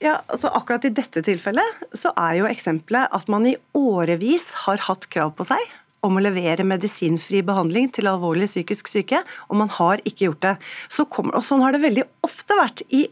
[0.03, 4.83] Ja, altså Akkurat i dette tilfellet så er jo eksempelet at man i årevis har
[4.89, 5.63] hatt krav på seg
[6.05, 10.53] om å levere medisinfri behandling til alvorlig psykisk syke, og man har ikke gjort det.
[10.91, 12.83] Så kommer, og Sånn har det veldig ofte vært.
[12.93, 13.07] I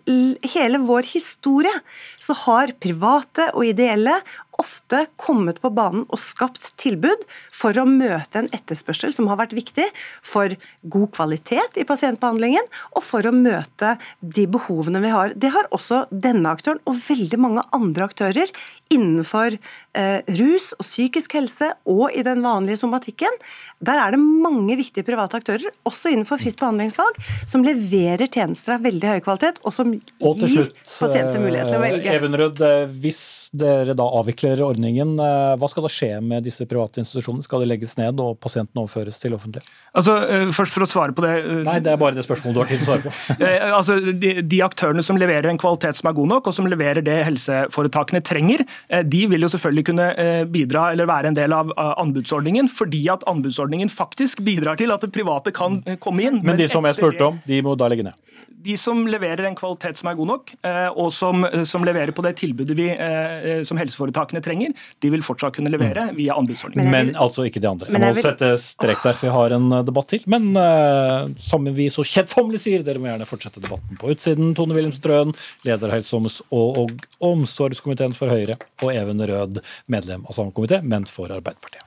[0.54, 1.74] hele vår historie
[2.22, 4.20] så har private og ideelle
[4.62, 9.56] ofte kommet på banen og skapt tilbud for å møte en etterspørsel som har vært
[9.58, 9.88] viktig
[10.26, 12.66] for god kvalitet i pasientbehandlingen,
[12.97, 15.34] og for å møte de behovene vi har.
[15.36, 18.51] Det har også denne aktøren og veldig mange andre aktører
[18.93, 23.39] innenfor eh, rus og psykisk helse og i den vanlige somatikken.
[23.84, 27.18] Der er det mange viktige private aktører, også innenfor fritt behandlingsvalg,
[27.49, 31.80] som leverer tjenester av veldig høy kvalitet, og som Og gir slutt, pasienter mulighet til
[31.80, 32.18] å eh, velge.
[32.20, 33.24] Evenrød, eh, hvis
[33.54, 37.44] dere da avvikler ordningen, eh, hva skal da skje med disse private institusjonene?
[37.46, 39.64] Skal de legges ned og pasientene overføres til offentlig?
[39.96, 42.54] Altså, eh, først For å svare på det eh, Nei, det er bare det spørsmålet
[42.54, 43.14] du har tid til å svare på.
[43.84, 47.04] Altså, de, de aktørene som leverer en kvalitet som er god nok, og som leverer
[47.06, 48.64] det helseforetakene trenger,
[49.06, 50.08] de vil jo selvfølgelig kunne
[50.52, 55.14] bidra eller være en del av anbudsordningen, fordi at anbudsordningen faktisk bidrar til at det
[55.16, 56.41] private kan komme inn.
[56.46, 58.20] Men de som jeg spurte om, de må da legge ned.
[58.64, 62.24] De som leverer en kvalitet som er god nok, eh, og som, som leverer på
[62.26, 64.72] det tilbudet vi, eh, som helseforetakene trenger,
[65.03, 66.91] de vil fortsatt kunne levere via anbudsordningen.
[66.93, 67.91] Men, altså ikke de andre.
[67.91, 70.24] Jeg må jeg vil- sette strek der, for vi har en eh, debatt til.
[70.32, 74.53] Men uh, som vi så kjedsommelig sier, dere må gjerne fortsette debatten på utsiden.
[74.55, 75.36] Tone Wilhelmsen Trøen,
[75.68, 76.22] leder av helse-
[76.53, 79.59] og, og omsorgskomiteen for Høyre, og Even Rød,
[79.91, 81.84] medlem av samme komité, men for Arbeiderpartiet.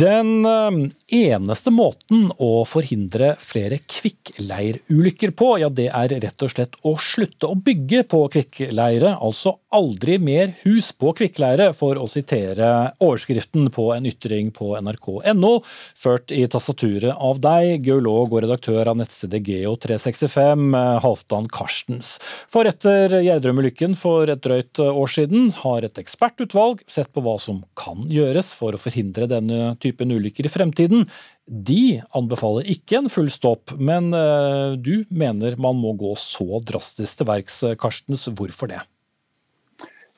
[0.00, 0.76] Den eh,
[1.12, 7.50] eneste måten å forhindre flere kvikkleirulykker på, ja det er rett og slett å slutte
[7.50, 13.84] å bygge på kvikkleire, altså 'Aldri mer hus på kvikkleire', for å sitere overskriften på
[13.94, 15.50] en ytring på nrk.no,
[15.94, 20.74] ført i tastaturet av deg, geolog og redaktør av nettstedet Geo365,
[21.06, 22.16] Halvdan Karstens.
[22.50, 27.62] For etter Gjerdrum-ulykken for et drøyt år siden har et ekspertutvalg sett på hva som
[27.78, 31.06] kan gjøres for å forhindre denne typen ulykker i fremtiden.
[31.46, 37.22] De anbefaler ikke en full stopp, men eh, du mener man må gå så drastisk
[37.22, 38.26] til verks, Karstens.
[38.34, 38.82] Hvorfor det?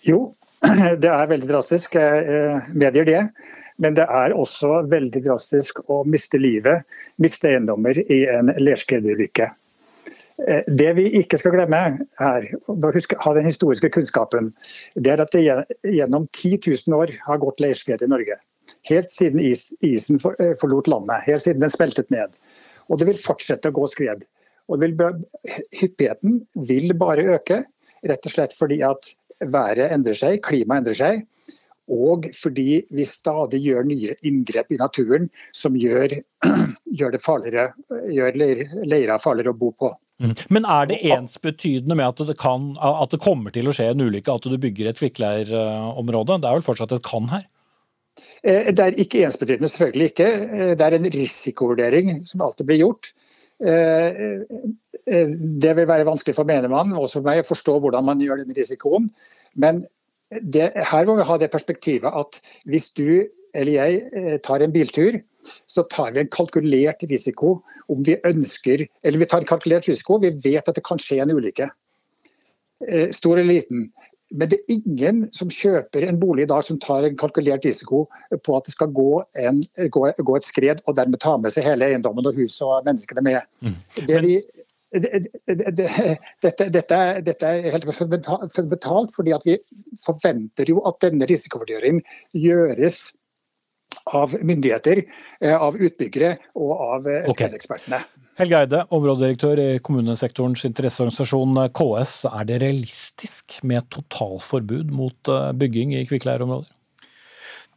[0.07, 0.35] Jo,
[1.03, 3.25] det er veldig drastisk, jeg medgir det.
[3.83, 6.85] Men det er også veldig drastisk å miste livet,
[7.23, 9.49] miste eiendommer i en lerskredulykke.
[10.49, 11.81] Eh, det vi ikke skal glemme
[12.21, 14.53] her, husk, ha den historiske kunnskapen,
[14.95, 18.39] det er at det gjennom 10 000 år har gått leirskred i Norge.
[18.89, 22.37] Helt siden isen eh, forlot landet, helt siden den smeltet ned.
[22.91, 24.27] Og det vil fortsette å gå skred.
[24.71, 24.95] Og vil,
[25.81, 27.65] hyppigheten vil bare øke,
[28.03, 29.13] rett og slett fordi at
[29.51, 31.25] været endrer seg, klimaet endrer seg.
[31.93, 35.27] Og fordi vi stadig gjør nye inngrep i naturen
[35.57, 36.15] som gjør,
[36.99, 37.73] gjør det farligere,
[38.15, 38.39] gjør
[38.87, 39.91] leira farligere å bo på.
[40.23, 40.37] Mm.
[40.55, 44.05] Men er det ensbetydende med at det, kan, at det kommer til å skje en
[44.05, 46.39] ulykke, at du bygger et kvikkleirområde?
[46.39, 47.49] Det er vel fortsatt et kan her?
[48.45, 50.29] Eh, det er ikke ensbetydende, selvfølgelig ikke.
[50.31, 53.13] Eh, det er en risikovurdering som alltid blir gjort.
[53.63, 54.47] Eh,
[55.63, 58.55] det vil være vanskelig for menigmannen, og for meg, å forstå hvordan man gjør den
[58.55, 59.11] risikoen.
[59.55, 59.85] Men
[60.33, 65.19] det, her må vi ha det perspektivet at hvis du eller jeg tar en biltur,
[65.69, 67.59] så tar vi en kalkulert risiko
[67.91, 71.21] om vi ønsker Eller vi tar en kalkulert risiko, vi vet at det kan skje
[71.23, 71.69] en ulykke.
[73.13, 73.91] Stor eller liten.
[74.33, 78.07] Men det er ingen som kjøper en bolig i dag som tar en kalkulert risiko
[78.33, 79.61] på at det skal gå, en,
[79.93, 83.25] gå, gå et skred og dermed ta med seg hele eiendommen og huset og menneskene
[83.27, 83.51] med.
[83.61, 83.77] Mm.
[84.09, 84.39] Det vi,
[84.93, 89.57] dette, dette, dette, er helt fundamentalt, fordi vi
[90.03, 92.03] forventer jo at denne risikovurderingen
[92.37, 93.07] gjøres
[94.13, 95.03] av myndigheter,
[95.41, 98.01] eh, av utbyggere og av eh, skredekspertene.
[98.01, 98.29] Okay.
[98.41, 102.15] Helge Eide, områdedirektør i kommunesektorens interesseorganisasjon KS.
[102.33, 106.82] Er det realistisk med totalforbud mot eh, bygging i kvikkleirområder?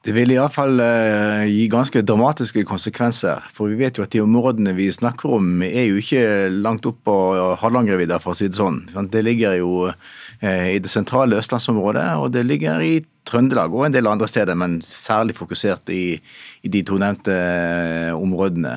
[0.06, 3.48] Det vil iallfall uh, gi ganske dramatiske konsekvenser.
[3.50, 7.00] For vi vet jo at de områdene vi snakker om er jo ikke langt opp
[7.10, 7.16] på
[7.58, 8.84] Hardangervidda, for å si det sånn.
[9.10, 13.96] Det ligger jo uh, i det sentrale østlandsområdet, og det ligger i Trøndelag og en
[13.96, 16.20] del andre steder, men særlig fokusert i,
[16.62, 18.76] i de to nevnte uh, områdene.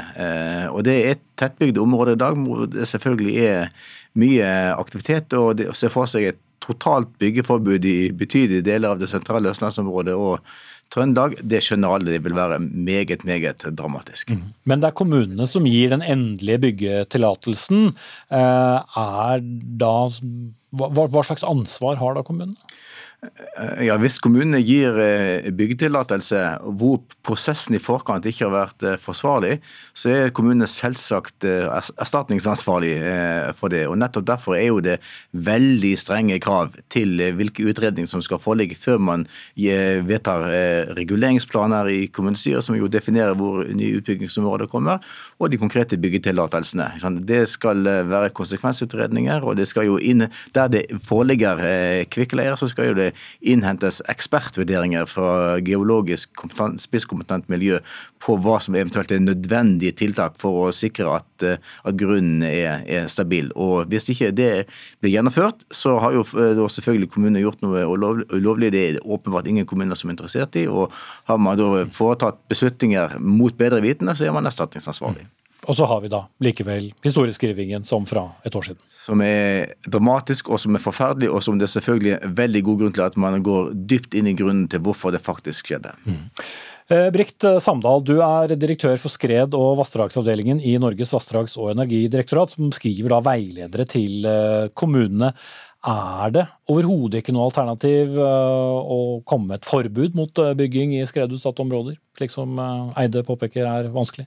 [0.72, 5.58] Og det er et tettbygd område i dag hvor det selvfølgelig er mye aktivitet, og
[5.60, 10.40] det ser for seg et totalt byggeforbud i betydelige deler av det sentrale østlandsområdet og
[10.88, 14.32] Trøndelag, det skjønner alle det vil være meget, meget dramatisk.
[14.32, 14.54] Mm.
[14.64, 17.90] Men det er kommunene som gir den endelige byggetillatelsen.
[18.32, 19.44] Eh, er
[19.82, 19.92] da
[20.72, 22.56] hva, slags ansvar har da kommunene?
[23.18, 26.38] Eh, ja, Hvis kommunene gir eh, byggetillatelse
[26.78, 29.56] hvor prosessen i forkant ikke har vært eh, forsvarlig,
[29.90, 32.92] så er kommunene selvsagt erstatningsansvarlig
[33.58, 33.84] for det.
[33.90, 34.98] og Nettopp derfor er jo det
[35.32, 39.24] veldig strenge krav til hvilke utredninger som skal foreligge før man
[39.56, 40.44] vedtar
[40.96, 45.02] reguleringsplaner i kommunestyret, som jo definerer hvor nye utbyggingsområder kommer,
[45.38, 46.90] og de konkrete byggetillatelsene.
[47.26, 51.62] Det skal være konsekvensutredninger, og det skal jo inn, der det foreligger
[52.12, 53.07] kvikkleier, så skal jo det
[53.40, 56.44] innhentes ekspertvurderinger fra geologisk
[56.82, 57.78] spisskompetent miljø
[58.22, 62.84] på hva som eventuelt er nødvendige tiltak for å sikre at, eh, at grunnen er,
[62.86, 63.50] er, stabil.
[63.54, 64.66] Og Hvis ikke det
[65.00, 68.72] blir gjennomført, så har jo da selvfølgelig kommunene gjort noe ulovlig.
[68.74, 70.66] Det er åpenbart ingen kommuner som er interessert i.
[70.66, 70.92] og
[71.24, 75.28] Har man da foretatt beslutninger mot bedre vitende, så er man erstatningsansvarlig.
[75.68, 78.80] Og så har vi da likevel historieskrivingen som fra et år siden.
[78.88, 82.80] Som er dramatisk og som er forferdelig, og som det er selvfølgelig er veldig god
[82.80, 85.92] grunn til at man går dypt inn i grunnen til hvorfor det faktisk skjedde.
[86.08, 86.24] Mm.
[86.88, 92.56] Eh, Brikt Samdal, du er direktør for skred- og vassdragsavdelingen i Norges vassdrags- og energidirektorat,
[92.56, 95.34] som skriver da veiledere til eh, kommunene.
[95.88, 101.04] Er det overhodet ikke noe alternativ eh, å komme med et forbud mot bygging i
[101.06, 102.56] skredutsatte områder, slik som
[102.96, 104.24] Eide påpeker er vanskelig?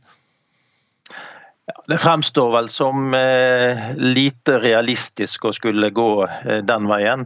[1.88, 7.26] Det fremstår vel som eh, lite realistisk å skulle gå eh, den veien.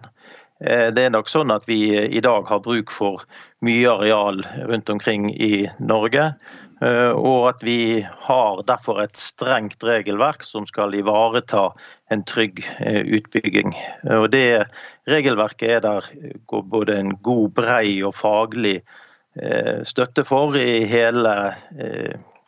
[0.63, 3.25] Eh, det er nok sånn at vi i dag har bruk for
[3.65, 6.33] mye areal rundt omkring i Norge.
[6.85, 11.69] Og at vi har derfor et strengt regelverk som skal ivareta
[12.11, 13.71] en trygg utbygging.
[14.11, 14.67] Og Det
[15.07, 16.09] regelverket er der
[16.51, 18.81] både en god, brei og faglig
[19.87, 21.55] støtte for i hele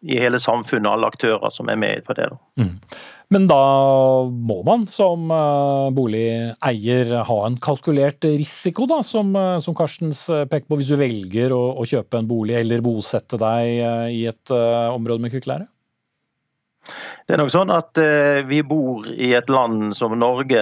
[0.06, 2.28] i hele samfunnet, alle aktører som er med på det.
[2.60, 2.76] Mm.
[3.34, 3.62] Men da
[4.32, 10.68] må man som uh, boligeier ha en kalkulert risiko, da, som, uh, som Karstens peker
[10.70, 14.54] på, hvis du velger å, å, kjøpe en bolig eller bosette deg uh, i et
[14.54, 15.68] område med kvikkleire?
[17.28, 18.00] Det er nok sånn at
[18.48, 20.62] Vi bor i et land som Norge,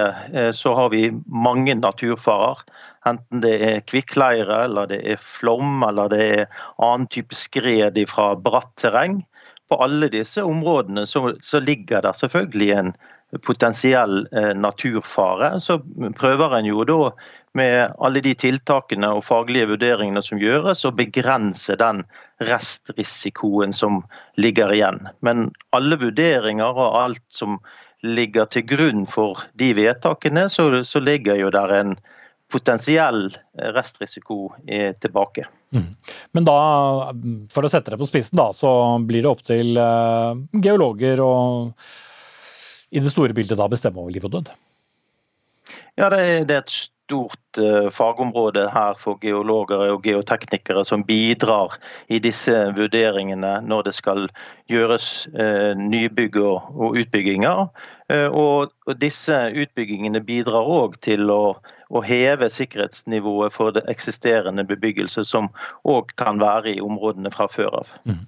[0.58, 2.64] så har vi mange naturfarer.
[3.06, 6.46] Enten det er kvikkleire, eller det er flom, eller det er
[6.82, 9.22] annen type skred fra bratt terreng
[9.70, 12.92] på alle disse områdene så, så ligger det selvfølgelig en
[13.46, 15.60] potensiell eh, naturfare.
[15.62, 15.80] Så
[16.18, 17.00] prøver en jo da
[17.56, 22.04] med alle de tiltakene og faglige vurderingene som gjøres, å begrense den
[22.44, 24.04] restrisikoen som
[24.38, 25.02] ligger igjen.
[25.26, 27.58] Men alle vurderinger og alt som
[28.06, 31.96] ligger til grunn for de vedtakene, så, så ligger jo der en
[32.52, 33.30] potensiell
[33.76, 34.54] restrisiko
[35.02, 35.48] tilbake.
[35.76, 35.96] Mm.
[36.32, 36.58] Men da,
[37.52, 38.72] for å sette det på spissen, da, så
[39.04, 41.74] blir det opp til uh, geologer og
[42.96, 44.52] i det store bildet da bestemme over liv og død?
[46.00, 51.04] Ja, det er, det er et stort uh, fagområde her for geologer og geoteknikere som
[51.08, 51.76] bidrar
[52.08, 54.30] i disse vurderingene når det skal
[54.72, 57.68] gjøres uh, nybygg og, og utbygginger.
[58.06, 61.56] Og, og disse utbyggingene bidrar òg til å
[61.96, 65.50] å heve sikkerhetsnivået for det eksisterende bebyggelse, som
[65.88, 67.96] òg kan være i områdene fra før av.
[68.08, 68.22] Mm.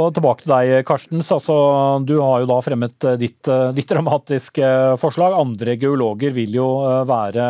[0.00, 1.30] Og Tilbake til deg, Karstens.
[1.34, 1.56] Altså,
[2.06, 4.68] du har jo da fremmet eh, ditt, eh, ditt dramatiske
[5.00, 5.36] forslag.
[5.38, 7.48] Andre geologer vil jo eh, være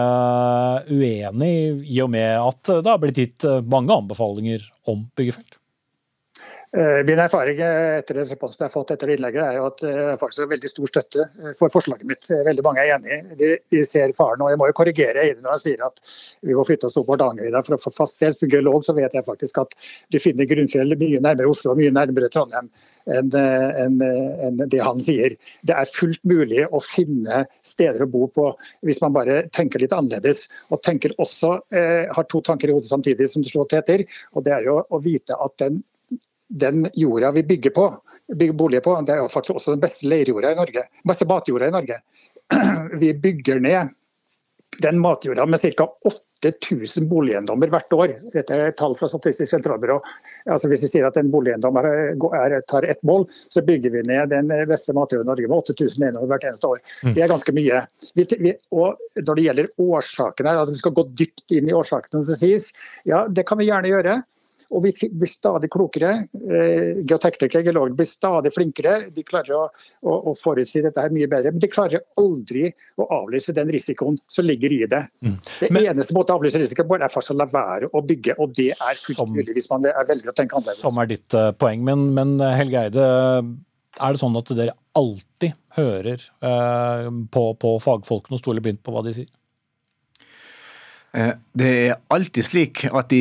[0.90, 1.52] uenig
[1.90, 5.58] i og med at det har blitt gitt mange anbefalinger om byggefelt?
[6.74, 10.16] Eh, min erfaring etter responsen jeg har fått etter innlegget, er jo at det er
[10.18, 12.26] faktisk veldig stor støtte eh, for forslaget mitt.
[12.34, 13.18] Eh, veldig mange er enig.
[13.38, 14.42] De, de ser faren.
[14.42, 16.02] og Jeg må jo korrigere Eide når han sier at
[16.42, 17.62] vi må flytte oss opp Hardangervidda.
[17.68, 19.78] For å få fast geolog så vet jeg faktisk at
[20.10, 22.72] du finner grunnfjell mye nærmere Oslo og mye nærmere Trondheim
[23.04, 25.34] enn en, en det han sier.
[25.62, 28.50] Det er fullt mulig å finne steder å bo på
[28.82, 30.48] hvis man bare tenker litt annerledes.
[30.74, 34.08] Og tenker også, eh, har to tanker i hodet samtidig, som det slår heter.
[34.34, 35.84] og det er jo å vite at den
[36.54, 37.88] den jorda vi bygger på,
[38.34, 40.86] bygger boliger på, det er faktisk også den beste leirjorda i Norge.
[41.04, 42.00] beste matjorda i Norge.
[43.00, 43.94] Vi bygger ned
[44.82, 45.88] den matjorda med ca.
[46.44, 48.14] 8000 boligeiendommer hvert år.
[48.34, 49.96] Dette er tall fra Statistisk sentralbyrå.
[50.50, 51.78] Altså hvis vi sier at en boligeiendom
[52.68, 56.34] tar ett mål, så bygger vi ned den beste matjorda i Norge med 8000 eiendommer
[56.34, 56.82] hvert eneste år.
[57.04, 57.14] Mm.
[57.16, 57.80] Det er ganske mye.
[58.76, 62.72] Og Når det gjelder årsakene, at vi skal gå dypt inn i årsakene, som sies,
[63.08, 64.20] ja, det kan vi gjerne gjøre.
[64.74, 66.12] Og vi blir stadig klokere.
[66.34, 68.94] Eh, geoteknikere geologer blir stadig flinkere.
[69.14, 69.64] De klarer å,
[70.02, 71.52] å, å, forutsi dette her mye bedre.
[71.54, 72.66] Men de klarer aldri
[72.98, 75.04] å avlyse den risikoen som ligger i det.
[75.24, 75.36] Mm.
[75.60, 78.34] Det eneste måte å avlyse risikoen er faktisk å la være å bygge.
[78.42, 80.82] Og det er fullt mulig hvis man velger å tenke annerledes.
[80.82, 81.84] Som er ditt uh, poeng.
[81.86, 83.06] Men, men eh, Helge Eide,
[83.94, 88.94] er det sånn at dere alltid hører eh, på, på fagfolkene og stoler blindt på
[88.94, 89.30] hva de sier?
[91.14, 93.20] Det er alltid slik at de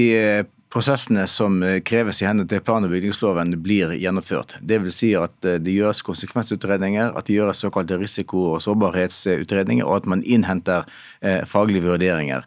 [0.73, 4.55] prosessene som eh, kreves i henhold til plan- og bygningsloven blir gjennomført.
[4.65, 4.97] Dvs.
[4.97, 10.09] Si at eh, det gjøres konsekvensutredninger, at det gjøres såkalte risiko- og sårbarhetsutredninger, og at
[10.09, 10.87] man innhenter
[11.21, 12.45] eh, faglige vurderinger.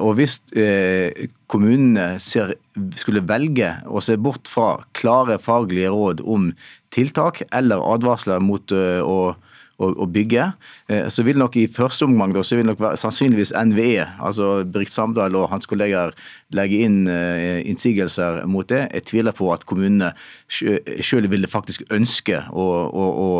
[0.00, 0.38] Og Hvis
[1.50, 2.54] kommunene ser,
[2.96, 6.48] skulle velge å se bort fra klare faglige råd om
[6.94, 9.18] tiltak eller advarsler mot å
[9.76, 10.48] å, å bygge.
[10.92, 14.94] Eh, så vil nok i første omgang da, så vil nok sannsynligvis NVE, altså Brikt
[14.94, 16.14] Samdal og hans kolleger,
[16.54, 18.84] legge inn uh, innsigelser mot det.
[18.94, 20.12] Jeg tviler på at kommunene
[20.48, 23.30] sjøl ville faktisk ønske å, å, å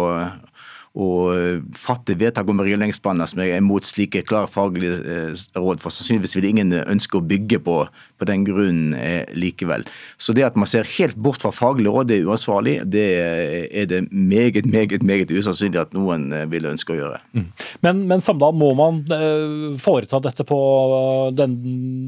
[0.97, 5.83] å eh, fatte vedtak om reguleringsplaner som er imot slike klare faglige eh, råd.
[5.83, 7.77] For sannsynligvis vil ingen ønske å bygge på,
[8.17, 9.85] på den grunnen eh, likevel.
[10.17, 12.79] Så det at man ser helt bort fra faglige råd, det er uansvarlig.
[12.89, 17.21] Det er det meget, meget meget usannsynlig at noen vil ønske å gjøre.
[17.37, 17.47] Mm.
[17.85, 19.03] Men, men Samdal, må man
[19.81, 20.59] foreta dette på
[21.37, 21.59] den,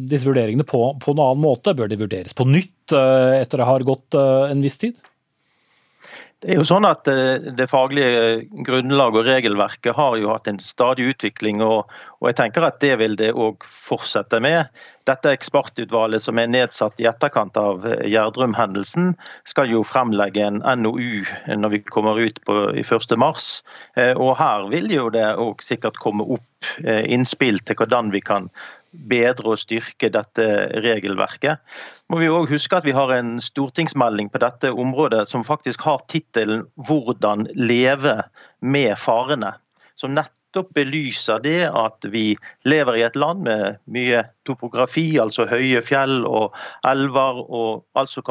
[0.09, 1.77] disse vurderingene på, på en annen måte?
[1.77, 4.97] Bør de vurderes på nytt etter det har gått en viss tid?
[6.39, 10.61] Det er jo sånn at eh, det faglige grunnlaget og regelverket har jo hatt en
[10.63, 11.91] stadig utvikling, og,
[12.23, 14.71] jeg tenker at det vil det òg fortsette med.
[15.11, 19.17] Dette ekspertutvalget som er nedsatt i etterkant av eh, Gjerdrum-hendelsen,
[19.51, 21.27] skal jo fremlegge en NOU
[21.59, 23.19] når vi kommer ut på, i 1.3.
[23.99, 26.45] Eh, og her vil jo det òg sikkert komme opp
[26.83, 28.49] innspill til hvordan vi kan
[28.93, 30.47] bedre og styrke dette
[30.85, 31.61] regelverket.
[32.09, 36.01] Må vi også huske at Vi har en stortingsmelding på dette området som faktisk har
[36.09, 38.23] tittelen 'Hvordan leve
[38.61, 39.55] med farene'.
[39.97, 45.83] Som nettopp belyser det at vi lever i et land med mye topografi, altså høye
[45.83, 48.23] fjell og elver, og altså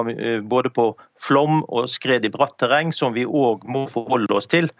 [0.49, 4.71] både på flom og skred i bratt terreng, som vi òg må forholde oss til.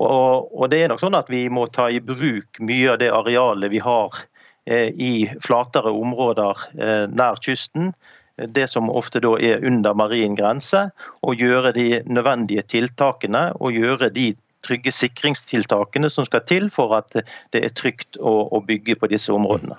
[0.00, 3.10] Og, og, det er nok sånn at Vi må ta i bruk mye av det
[3.12, 4.31] arealet vi har eh,
[4.70, 7.92] i flatere områder eh, nær kysten.
[8.36, 10.86] Det som ofte da er under marin grense,
[11.20, 14.32] og gjøre de nødvendige tiltakene og gjøre de
[14.62, 17.16] trygge sikringstiltakene som skal til for at
[17.54, 19.74] det er trygt å, å bygge på disse områdene.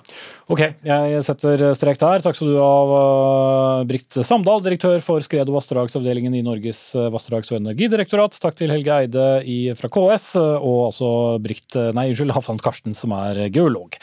[0.52, 2.24] Ok, jeg setter strek der.
[2.24, 6.82] Takk skal du ha, Britt Samdal, direktør for skred- og vassdragsavdelingen i Norges
[7.14, 8.36] vassdrags- og energidirektorat.
[8.42, 11.10] Takk til Helge Eide i, fra KS, og altså
[11.44, 13.96] Britt, nei, unnskyld, Hafland Karsten, som er geolog.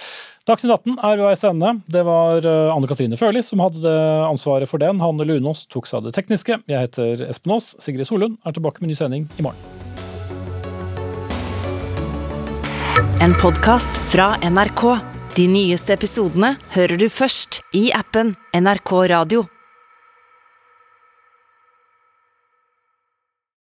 [0.50, 1.72] Dagsnytt 18 er ved veis ende.
[1.94, 2.42] Det var
[2.74, 3.92] Anne Katrine Førli som hadde
[4.26, 4.98] ansvaret for den.
[5.04, 6.58] Hanne Lunås tok seg av det tekniske.
[6.66, 7.76] Jeg heter Espen Aas.
[7.84, 9.62] Sigrid Solund er tilbake med ny sending i morgen.
[13.22, 14.86] En podkast fra NRK.
[15.38, 19.46] De nyeste episodene hører du først i appen NRK Radio.